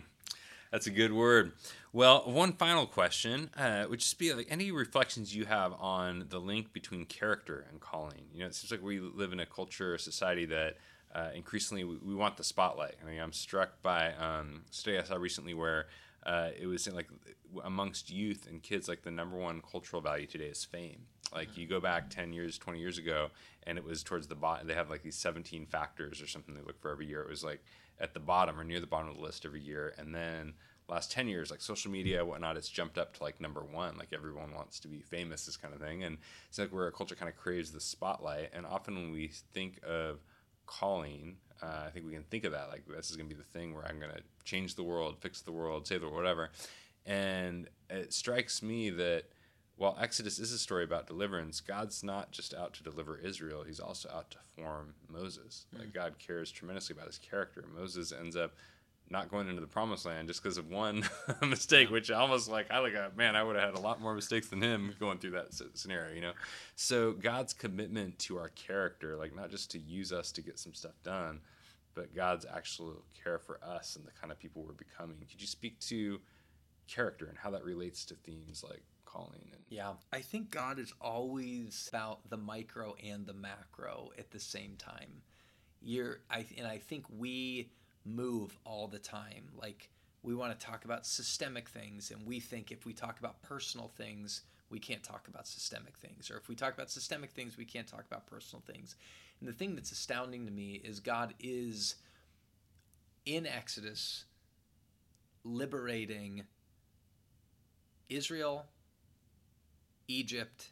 That's 0.71 0.87
a 0.87 0.91
good 0.91 1.13
word. 1.13 1.53
Well, 1.93 2.25
one 2.27 2.53
final 2.53 2.87
question 2.87 3.51
uh, 3.57 3.87
would 3.89 4.01
just 4.01 4.19
be 4.19 4.35
like 4.35 4.49
any 4.51 4.71
reflections 4.71 5.35
you 5.35 5.47
have 5.47 5.73
on 5.79 6.27
the 6.29 6.39
link 6.39 6.73
between 6.75 7.07
character 7.07 7.65
and 7.71 7.81
calling. 7.81 8.27
You 8.35 8.41
know, 8.41 8.47
it 8.47 8.55
seems 8.55 8.71
like 8.71 8.83
we 8.83 9.01
live 9.01 9.33
in 9.33 9.41
a 9.41 9.47
culture, 9.47 9.95
a 9.95 9.99
society 9.99 10.45
that 10.47 10.77
uh, 11.15 11.31
increasingly 11.35 11.85
we, 11.85 11.97
we, 11.97 12.15
want 12.15 12.37
the 12.37 12.45
spotlight. 12.45 12.97
I 13.03 13.11
mean, 13.11 13.19
I'm 13.19 13.33
struck 13.33 13.83
by 13.83 14.13
um, 14.15 14.65
study 14.71 14.99
I 14.99 15.05
saw 15.05 15.17
recently 15.17 15.55
where 15.55 15.87
uh, 16.27 16.51
it 16.61 16.67
was 16.67 16.87
like 16.93 17.09
amongst 17.65 18.11
youth 18.11 18.47
and 18.49 18.63
kids, 18.63 18.89
like 18.89 19.03
the 19.03 19.11
number 19.11 19.39
one 19.39 19.63
cultural 19.63 20.03
value 20.03 20.27
today 20.27 20.47
is 20.47 20.65
fame. 20.65 21.07
Like 21.33 21.57
you 21.57 21.67
go 21.67 21.81
back 21.81 22.11
10 22.11 22.33
years, 22.33 22.59
20 22.59 22.79
years 22.79 22.99
ago, 22.99 23.29
and 23.65 23.77
it 23.77 23.85
was 23.85 24.03
towards 24.03 24.29
the 24.29 24.35
bottom. 24.35 24.67
They 24.67 24.75
have 24.75 24.91
like 24.91 25.03
these 25.03 25.17
17 25.17 25.67
factors 25.67 26.23
or 26.23 26.27
something 26.27 26.55
they 26.55 26.63
look 26.63 26.81
for 26.81 26.91
every 26.91 27.07
year. 27.07 27.23
It 27.23 27.29
was 27.29 27.45
like 27.45 27.63
at 28.01 28.15
the 28.15 28.21
bottom 28.21 28.59
or 28.59 28.65
near 28.65 28.81
the 28.81 28.87
bottom 28.87 29.09
of 29.09 29.17
the 29.17 29.23
list 29.23 29.45
every 29.45 29.61
year. 29.61 29.95
And 29.99 30.15
then 30.15 30.55
last 30.89 31.13
10 31.13 31.29
years, 31.29 31.51
like 31.51 31.61
social 31.61 31.91
media, 31.91 32.25
whatnot, 32.25 32.57
it's 32.57 32.69
jumped 32.69 32.99
up 32.99 33.15
to 33.17 33.23
like 33.23 33.41
number 33.41 33.63
one. 33.63 33.97
Like 33.99 34.13
everyone 34.13 34.55
wants 34.55 34.81
to 34.81 34.89
be 34.89 35.01
famous, 35.01 35.45
this 35.45 35.57
kind 35.57 35.75
of 35.75 35.81
thing. 35.81 36.05
And 36.05 36.19
it's 36.49 36.59
like 36.59 36.73
where 36.73 36.87
a 36.87 36.93
culture 36.93 37.15
kind 37.15 37.29
of 37.29 37.37
craves 37.37 37.73
the 37.73 37.81
spotlight. 37.81 38.51
And 38.55 38.65
often 38.65 38.95
when 38.95 39.13
we 39.13 39.31
think 39.53 39.81
of 39.87 40.21
calling, 40.67 41.37
uh, 41.63 41.85
I 41.87 41.91
think 41.91 42.07
we 42.07 42.13
can 42.13 42.23
think 42.25 42.45
of 42.45 42.53
that 42.53 42.69
like 42.71 42.85
this 42.87 43.11
is 43.11 43.17
going 43.17 43.29
to 43.29 43.35
be 43.35 43.41
the 43.41 43.47
thing 43.47 43.75
where 43.75 43.85
I'm 43.85 43.99
going 43.99 44.13
to 44.13 44.23
change 44.45 44.77
the 44.77 44.83
world, 44.83 45.17
fix 45.21 45.43
the 45.43 45.53
world, 45.53 45.87
save 45.87 46.01
the 46.01 46.07
world, 46.07 46.17
whatever. 46.17 46.51
And 47.05 47.69
it 47.91 48.13
strikes 48.13 48.63
me 48.63 48.91
that 48.91 49.25
while 49.79 49.97
Exodus 50.01 50.39
is 50.39 50.53
a 50.53 50.59
story 50.59 50.85
about 50.85 51.07
deliverance, 51.07 51.61
God's 51.61 52.03
not 52.03 52.33
just 52.33 52.53
out 52.53 52.75
to 52.75 52.83
deliver 52.83 53.17
Israel, 53.17 53.63
he's 53.63 53.81
also 53.81 54.11
out 54.13 54.31
to 54.33 54.39
form 54.57 54.95
Moses. 55.09 55.67
Mm. 55.75 55.79
Like 55.79 55.95
God 55.95 56.15
cares 56.19 56.51
tremendously 56.51 56.95
about 56.95 57.07
his 57.07 57.19
character. 57.19 57.65
Moses 57.75 58.13
ends 58.13 58.37
up 58.37 58.55
not 59.11 59.31
going 59.31 59.49
into 59.49 59.61
the 59.61 59.67
promised 59.67 60.05
land 60.05 60.29
just 60.29 60.43
because 60.43 60.59
of 60.59 60.69
one 60.69 61.09
mistake, 61.47 61.91
which 61.91 62.11
almost 62.11 62.51
like 62.51 62.71
I 62.71 62.81
like 62.81 62.95
a 62.95 63.11
man, 63.17 63.37
I 63.37 63.43
would 63.43 63.57
have 63.57 63.75
had 63.75 63.79
a 63.79 63.81
lot 63.81 64.01
more 64.03 64.15
mistakes 64.15 64.49
than 64.49 64.61
him 64.61 64.95
going 65.01 65.19
through 65.19 65.31
that 65.31 65.49
scenario, 65.75 66.15
you 66.15 66.21
know. 66.21 66.33
So 66.75 67.13
God's 67.13 67.53
commitment 67.53 68.19
to 68.21 68.37
our 68.37 68.51
character, 68.51 69.17
like 69.17 69.35
not 69.35 69.51
just 69.51 69.71
to 69.71 69.79
use 69.79 70.13
us 70.13 70.33
to 70.33 70.43
get 70.43 70.59
some 70.59 70.75
stuff 70.75 70.95
done, 71.05 71.41
but 71.95 72.15
God's 72.15 72.45
actual 72.53 73.03
care 73.23 73.39
for 73.39 73.59
us 73.65 73.97
and 73.97 74.05
the 74.05 74.13
kind 74.21 74.31
of 74.33 74.39
people 74.39 74.63
we're 74.63 74.73
becoming. 74.73 75.17
Could 75.31 75.41
you 75.41 75.47
speak 75.47 75.79
to 75.81 76.21
character 76.89 77.27
and 77.27 77.39
how 77.39 77.51
that 77.51 77.65
relates 77.65 78.05
to 78.07 78.15
themes 78.15 78.65
like 78.69 78.83
calling 79.09 79.49
and 79.53 79.63
yeah 79.69 79.93
i 80.13 80.21
think 80.21 80.51
god 80.51 80.79
is 80.79 80.93
always 81.01 81.89
about 81.89 82.29
the 82.29 82.37
micro 82.37 82.95
and 83.05 83.27
the 83.27 83.33
macro 83.33 84.11
at 84.19 84.31
the 84.31 84.41
same 84.41 84.77
time 84.77 85.23
you're 85.81 86.19
i 86.31 86.45
and 86.57 86.67
i 86.67 86.79
think 86.79 87.05
we 87.17 87.71
move 88.09 88.59
all 88.65 88.89
the 88.89 88.99
time. 88.99 89.45
Like 89.55 89.91
we 90.23 90.35
want 90.35 90.59
to 90.59 90.67
talk 90.67 90.85
about 90.85 91.07
systemic 91.07 91.69
things, 91.69 92.11
and 92.11 92.27
we 92.27 92.41
think 92.41 92.73
if 92.73 92.85
we 92.85 92.93
talk 92.93 93.19
about 93.19 93.43
personal 93.43 93.89
things, 93.89 94.43
we 94.71 94.79
can't 94.79 95.03
talk 95.03 95.29
about 95.29 95.47
systemic 95.47 95.97
things. 95.97 96.31
Or 96.31 96.37
if 96.37 96.49
we 96.49 96.55
talk 96.55 96.75
about 96.75 96.91
systemic 96.91 97.31
things, 97.31 97.57
we 97.57 97.65
can't 97.65 97.87
talk 97.87 98.05
about 98.07 98.27
personal 98.27 98.63
things. 98.67 98.97
And 99.41 99.49
the 99.49 99.53
thing 99.53 99.75
that's 99.75 99.93
astounding 99.93 100.47
to 100.47 100.53
me 100.53 100.81
is 100.85 101.01
God 101.01 101.35
is 101.39 101.95
in 103.25 103.47
Exodus 103.47 104.25
liberating 105.45 106.45
Israel, 108.09 108.67
Egypt, 110.09 110.71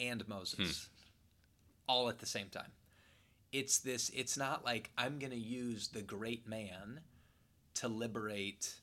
and 0.00 0.26
Moses 0.28 0.58
hmm. 0.58 1.92
all 1.92 2.08
at 2.08 2.18
the 2.18 2.26
same 2.26 2.48
time. 2.48 2.72
It's 3.52 3.78
this 3.78 4.10
it's 4.14 4.36
not 4.36 4.64
like 4.64 4.90
i'm 4.98 5.18
going 5.18 5.30
to 5.30 5.36
use 5.36 5.88
the 5.88 6.02
great 6.02 6.46
man 6.46 7.00
to 7.74 7.88
liberate 7.88 8.74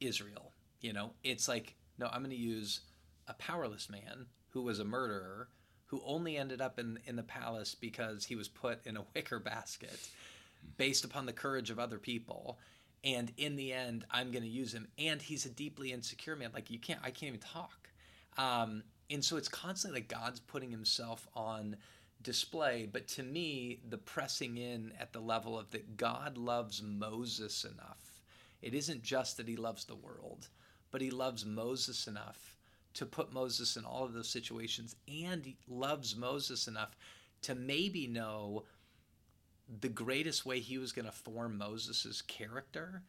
israel 0.00 0.52
you 0.84 0.92
know? 0.92 1.12
It's 1.22 1.48
like 1.48 1.74
no 1.98 2.06
i'm 2.12 2.20
going 2.20 2.30
to 2.30 2.36
use 2.36 2.80
a 3.26 3.32
powerless 3.34 3.88
man 3.88 4.26
who 4.50 4.60
was 4.60 4.78
a 4.78 4.84
murderer 4.84 5.48
who 5.86 6.02
only 6.04 6.36
ended 6.36 6.60
up 6.60 6.78
in 6.78 6.98
in 7.06 7.16
the 7.16 7.22
palace 7.22 7.74
because 7.74 8.26
he 8.26 8.36
was 8.36 8.48
put 8.48 8.86
in 8.86 8.98
a 8.98 9.04
wicker 9.14 9.38
basket 9.38 9.98
based 10.76 11.04
upon 11.04 11.24
the 11.24 11.32
courage 11.32 11.70
of 11.70 11.78
other 11.78 11.98
people 11.98 12.58
and 13.04 13.32
in 13.36 13.54
the 13.54 13.72
end 13.72 14.04
i'm 14.10 14.32
going 14.32 14.42
to 14.42 14.48
use 14.48 14.72
him 14.72 14.88
and 14.98 15.22
he's 15.22 15.46
a 15.46 15.50
deeply 15.50 15.92
insecure 15.92 16.34
man 16.34 16.50
like 16.52 16.70
you 16.70 16.78
can't 16.78 17.00
i 17.02 17.10
can't 17.10 17.28
even 17.28 17.40
talk 17.40 17.84
um, 18.36 18.82
and 19.10 19.24
so 19.24 19.36
it's 19.36 19.48
constantly 19.48 20.00
like 20.00 20.08
God's 20.08 20.40
putting 20.40 20.70
himself 20.70 21.28
on 21.34 21.76
display. 22.22 22.88
But 22.90 23.06
to 23.08 23.22
me, 23.22 23.80
the 23.88 23.98
pressing 23.98 24.56
in 24.56 24.92
at 24.98 25.12
the 25.12 25.20
level 25.20 25.58
of 25.58 25.70
that 25.70 25.96
God 25.96 26.38
loves 26.38 26.82
Moses 26.82 27.64
enough. 27.64 28.22
It 28.62 28.74
isn't 28.74 29.02
just 29.02 29.36
that 29.36 29.48
he 29.48 29.56
loves 29.56 29.84
the 29.84 29.94
world, 29.94 30.48
but 30.90 31.02
he 31.02 31.10
loves 31.10 31.44
Moses 31.44 32.06
enough 32.06 32.56
to 32.94 33.04
put 33.04 33.32
Moses 33.32 33.76
in 33.76 33.84
all 33.84 34.04
of 34.04 34.14
those 34.14 34.28
situations. 34.28 34.96
And 35.06 35.44
he 35.44 35.56
loves 35.68 36.16
Moses 36.16 36.66
enough 36.66 36.96
to 37.42 37.54
maybe 37.54 38.06
know 38.06 38.64
the 39.80 39.88
greatest 39.88 40.44
way 40.44 40.60
he 40.60 40.78
was 40.78 40.92
going 40.92 41.06
to 41.06 41.12
form 41.12 41.58
Moses's 41.58 42.22
character 42.22 43.02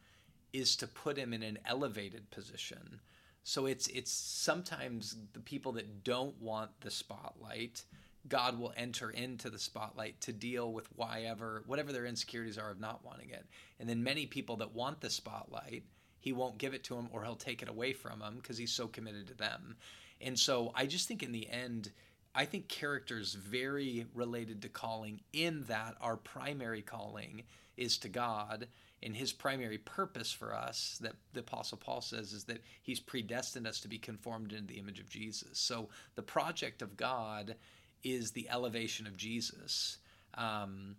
is 0.52 0.76
to 0.76 0.86
put 0.86 1.18
him 1.18 1.32
in 1.32 1.42
an 1.42 1.58
elevated 1.66 2.30
position. 2.30 3.00
So 3.42 3.66
it's 3.66 3.86
it's 3.88 4.10
sometimes 4.10 5.16
the 5.32 5.40
people 5.40 5.72
that 5.72 6.02
don't 6.02 6.40
want 6.40 6.70
the 6.80 6.90
spotlight, 6.90 7.84
God 8.26 8.58
will 8.58 8.72
enter 8.76 9.10
into 9.10 9.50
the 9.50 9.58
spotlight 9.58 10.20
to 10.22 10.32
deal 10.32 10.72
with 10.72 10.88
whatever 10.96 11.62
whatever 11.66 11.92
their 11.92 12.06
insecurities 12.06 12.58
are 12.58 12.70
of 12.70 12.80
not 12.80 13.04
wanting 13.04 13.30
it. 13.30 13.46
And 13.78 13.88
then 13.88 14.02
many 14.02 14.26
people 14.26 14.56
that 14.56 14.74
want 14.74 15.00
the 15.00 15.10
spotlight, 15.10 15.84
he 16.18 16.32
won't 16.32 16.58
give 16.58 16.74
it 16.74 16.84
to 16.84 16.96
them 16.96 17.08
or 17.12 17.22
he'll 17.22 17.36
take 17.36 17.62
it 17.62 17.68
away 17.68 17.92
from 17.92 18.18
them 18.18 18.36
because 18.36 18.58
he's 18.58 18.72
so 18.72 18.88
committed 18.88 19.28
to 19.28 19.34
them. 19.34 19.76
And 20.20 20.38
so 20.38 20.72
I 20.74 20.86
just 20.86 21.06
think 21.06 21.22
in 21.22 21.32
the 21.32 21.48
end 21.48 21.92
I 22.36 22.44
think 22.44 22.68
character 22.68 23.18
is 23.18 23.32
very 23.34 24.06
related 24.14 24.60
to 24.62 24.68
calling, 24.68 25.20
in 25.32 25.64
that 25.68 25.94
our 26.02 26.18
primary 26.18 26.82
calling 26.82 27.44
is 27.78 27.96
to 27.98 28.08
God, 28.10 28.68
and 29.02 29.16
his 29.16 29.32
primary 29.32 29.78
purpose 29.78 30.32
for 30.32 30.54
us, 30.54 30.98
that 31.00 31.14
the 31.32 31.40
Apostle 31.40 31.78
Paul 31.78 32.02
says, 32.02 32.34
is 32.34 32.44
that 32.44 32.62
he's 32.82 33.00
predestined 33.00 33.66
us 33.66 33.80
to 33.80 33.88
be 33.88 33.98
conformed 33.98 34.52
into 34.52 34.66
the 34.66 34.78
image 34.78 35.00
of 35.00 35.08
Jesus. 35.08 35.58
So 35.58 35.88
the 36.14 36.22
project 36.22 36.82
of 36.82 36.96
God 36.96 37.56
is 38.04 38.32
the 38.32 38.50
elevation 38.50 39.06
of 39.06 39.16
Jesus. 39.16 39.96
Um, 40.34 40.96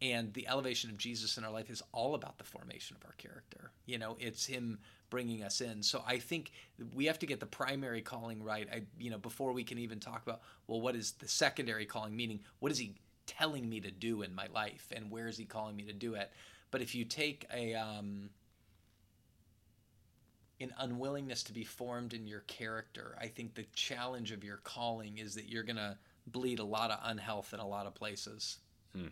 and 0.00 0.32
the 0.34 0.46
elevation 0.46 0.90
of 0.90 0.98
Jesus 0.98 1.36
in 1.36 1.44
our 1.44 1.52
life 1.52 1.70
is 1.70 1.82
all 1.92 2.14
about 2.14 2.38
the 2.38 2.44
formation 2.44 2.96
of 2.96 3.04
our 3.04 3.14
character. 3.18 3.72
You 3.86 3.98
know, 3.98 4.16
it's 4.20 4.46
him 4.46 4.78
bringing 5.14 5.44
us 5.44 5.60
in. 5.60 5.80
So 5.80 6.02
I 6.04 6.18
think 6.18 6.50
we 6.92 7.04
have 7.04 7.20
to 7.20 7.26
get 7.26 7.38
the 7.38 7.46
primary 7.46 8.02
calling 8.02 8.42
right. 8.42 8.66
I, 8.72 8.82
you 8.98 9.10
know, 9.10 9.18
before 9.18 9.52
we 9.52 9.62
can 9.62 9.78
even 9.78 10.00
talk 10.00 10.24
about 10.26 10.40
well, 10.66 10.80
what 10.80 10.96
is 10.96 11.12
the 11.12 11.28
secondary 11.28 11.86
calling? 11.86 12.16
Meaning, 12.16 12.40
what 12.58 12.72
is 12.72 12.78
he 12.78 12.96
telling 13.26 13.68
me 13.68 13.78
to 13.78 13.92
do 13.92 14.22
in 14.22 14.34
my 14.34 14.48
life, 14.52 14.88
and 14.90 15.08
where 15.12 15.28
is 15.28 15.38
he 15.38 15.44
calling 15.44 15.76
me 15.76 15.84
to 15.84 15.92
do 15.92 16.14
it? 16.14 16.32
But 16.72 16.82
if 16.82 16.96
you 16.96 17.04
take 17.04 17.46
a 17.54 17.74
um, 17.74 18.28
an 20.60 20.74
unwillingness 20.78 21.44
to 21.44 21.52
be 21.52 21.62
formed 21.62 22.12
in 22.12 22.26
your 22.26 22.40
character, 22.40 23.16
I 23.20 23.28
think 23.28 23.54
the 23.54 23.66
challenge 23.72 24.32
of 24.32 24.42
your 24.42 24.56
calling 24.64 25.18
is 25.18 25.36
that 25.36 25.48
you're 25.48 25.62
gonna 25.62 25.96
bleed 26.26 26.58
a 26.58 26.64
lot 26.64 26.90
of 26.90 26.98
unhealth 27.04 27.54
in 27.54 27.60
a 27.60 27.68
lot 27.68 27.86
of 27.86 27.94
places. 27.94 28.58
Hmm. 28.96 29.06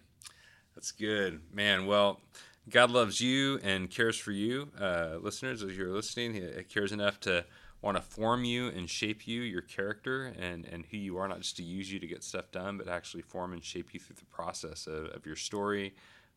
That's 0.75 0.91
good, 0.91 1.43
man. 1.53 1.87
Well, 1.87 2.19
God 2.69 2.91
loves 2.91 3.21
you 3.21 3.59
and 3.63 3.91
cares 3.91 4.17
for 4.17 4.31
you, 4.31 4.71
uh, 4.81 5.17
listeners. 5.21 5.63
As 5.63 5.77
you're 5.77 5.93
listening, 5.93 6.35
He 6.35 6.63
cares 6.65 6.93
enough 6.93 7.19
to 7.21 7.45
want 7.81 7.97
to 7.97 8.03
form 8.03 8.45
you 8.45 8.69
and 8.69 8.89
shape 8.89 9.27
you, 9.27 9.43
your 9.43 9.63
character, 9.63 10.33
and, 10.39 10.65
and 10.67 10.85
who 10.87 10.97
you 10.97 11.19
are, 11.19 11.27
not 11.27 11.41
just 11.41 11.57
to 11.57 11.65
use 11.65 11.93
you 11.93 11.99
to 11.99 12.07
get 12.07 12.23
stuff 12.23 12.51
done, 12.53 12.79
but 12.79 12.89
actually 12.89 13.23
form 13.23 13.53
and 13.53 13.65
shape 13.65 13.93
you 13.93 13.99
through 13.99 14.17
the 14.17 14.25
process 14.27 14.87
of, 14.87 15.07
of 15.07 15.27
your 15.27 15.35
story, 15.35 15.95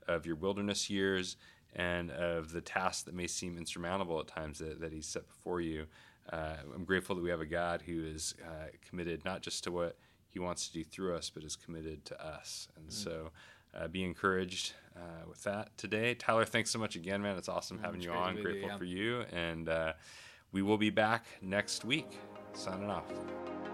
of 0.08 0.26
your 0.26 0.36
wilderness 0.36 0.90
years, 0.90 1.38
and 1.76 2.10
of 2.10 2.52
the 2.52 2.62
tasks 2.62 3.04
that 3.04 3.14
may 3.14 3.28
seem 3.28 3.58
insurmountable 3.58 4.20
at 4.20 4.28
times 4.28 4.58
that, 4.58 4.82
that 4.82 4.92
He's 4.92 5.06
set 5.06 5.28
before 5.28 5.62
you. 5.62 5.86
Uh, 6.34 6.56
I'm 6.74 6.86
grateful 6.86 7.16
that 7.16 7.22
we 7.22 7.30
have 7.30 7.42
a 7.42 7.46
God 7.46 7.84
who 7.86 8.04
is 8.04 8.34
uh, 8.44 8.70
committed 8.88 9.24
not 9.24 9.42
just 9.42 9.64
to 9.66 9.72
what 9.72 9.98
He 10.30 10.40
wants 10.40 10.68
to 10.68 10.74
do 10.74 10.84
through 10.84 11.16
us, 11.16 11.30
but 11.30 11.44
is 11.44 11.56
committed 11.56 12.06
to 12.06 12.26
us. 12.26 12.68
And 12.76 12.90
mm. 12.90 12.94
so, 12.94 13.32
uh, 13.76 13.88
be 13.88 14.04
encouraged 14.04 14.74
uh, 14.96 15.00
with 15.28 15.44
that 15.44 15.78
today. 15.78 16.16
Tyler, 16.16 16.46
thanks 16.46 16.72
so 16.72 16.80
much 16.80 16.96
again, 16.96 17.22
man. 17.22 17.38
It's 17.38 17.50
awesome 17.50 17.80
having 17.80 17.98
it's 17.98 18.06
you 18.06 18.14
on. 18.14 18.36
Grateful 18.36 18.54
you, 18.54 18.68
yeah. 18.68 18.78
for 18.78 18.86
you. 18.86 19.22
And 19.34 19.70
uh, 19.70 19.94
we 20.52 20.62
will 20.62 20.78
be 20.78 20.90
back 20.90 21.26
next 21.42 21.86
week. 21.86 22.18
Signing 22.54 22.90
off. 22.90 23.04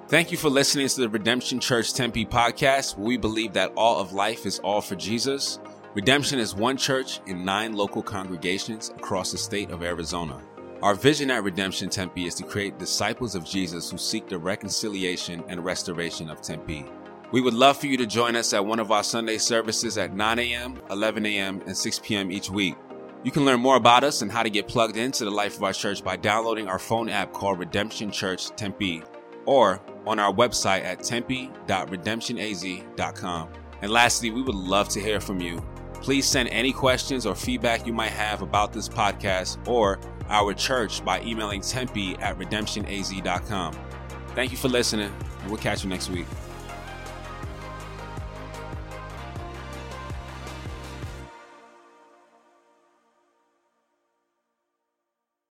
Thank 0.07 0.31
you 0.31 0.37
for 0.37 0.49
listening 0.49 0.87
to 0.87 1.01
the 1.01 1.09
Redemption 1.09 1.59
Church 1.59 1.93
Tempe 1.93 2.25
podcast, 2.25 2.97
where 2.97 3.07
we 3.07 3.17
believe 3.17 3.53
that 3.53 3.71
all 3.77 3.99
of 3.99 4.11
life 4.11 4.45
is 4.45 4.59
all 4.59 4.81
for 4.81 4.95
Jesus. 4.95 5.59
Redemption 5.93 6.39
is 6.39 6.55
one 6.55 6.77
church 6.77 7.19
in 7.27 7.45
nine 7.45 7.73
local 7.73 8.01
congregations 8.01 8.89
across 8.89 9.31
the 9.31 9.37
state 9.37 9.69
of 9.71 9.83
Arizona. 9.83 10.41
Our 10.81 10.95
vision 10.95 11.29
at 11.29 11.43
Redemption 11.43 11.89
Tempe 11.89 12.25
is 12.25 12.33
to 12.35 12.43
create 12.43 12.79
disciples 12.79 13.35
of 13.35 13.45
Jesus 13.45 13.91
who 13.91 13.97
seek 13.97 14.27
the 14.27 14.39
reconciliation 14.39 15.43
and 15.47 15.63
restoration 15.63 16.29
of 16.29 16.41
Tempe. 16.41 16.85
We 17.31 17.41
would 17.41 17.53
love 17.53 17.77
for 17.77 17.87
you 17.87 17.95
to 17.97 18.05
join 18.05 18.35
us 18.35 18.53
at 18.53 18.65
one 18.65 18.79
of 18.79 18.91
our 18.91 19.03
Sunday 19.03 19.37
services 19.37 19.97
at 19.97 20.13
9 20.13 20.39
a.m., 20.39 20.81
11 20.89 21.25
a.m., 21.25 21.61
and 21.65 21.77
6 21.77 21.99
p.m. 21.99 22.31
each 22.31 22.49
week. 22.49 22.75
You 23.23 23.31
can 23.31 23.45
learn 23.45 23.61
more 23.61 23.77
about 23.77 24.03
us 24.03 24.21
and 24.21 24.29
how 24.31 24.43
to 24.43 24.49
get 24.49 24.67
plugged 24.67 24.97
into 24.97 25.23
the 25.23 25.31
life 25.31 25.55
of 25.55 25.63
our 25.63 25.71
church 25.73 26.03
by 26.03 26.17
downloading 26.17 26.67
our 26.67 26.79
phone 26.79 27.07
app 27.07 27.31
called 27.31 27.59
Redemption 27.59 28.11
Church 28.11 28.49
Tempe 28.55 29.03
or 29.45 29.81
on 30.05 30.19
our 30.19 30.33
website 30.33 30.83
at 30.83 31.01
tempe.redemptionaz.com. 31.03 33.49
And 33.81 33.91
lastly, 33.91 34.31
we 34.31 34.41
would 34.41 34.55
love 34.55 34.89
to 34.89 34.99
hear 34.99 35.21
from 35.21 35.39
you. 35.39 35.63
Please 35.93 36.25
send 36.25 36.49
any 36.49 36.73
questions 36.73 37.27
or 37.27 37.35
feedback 37.35 37.85
you 37.85 37.93
might 37.93 38.11
have 38.11 38.41
about 38.41 38.73
this 38.73 38.89
podcast 38.89 39.65
or 39.67 39.99
our 40.29 40.53
church 40.53 41.05
by 41.05 41.21
emailing 41.21 41.61
tempe 41.61 42.17
at 42.17 42.37
redemptionaz.com. 42.39 43.77
Thank 44.33 44.51
you 44.51 44.57
for 44.57 44.69
listening, 44.69 45.13
and 45.41 45.49
we'll 45.49 45.59
catch 45.59 45.83
you 45.83 45.89
next 45.89 46.09
week. 46.09 46.25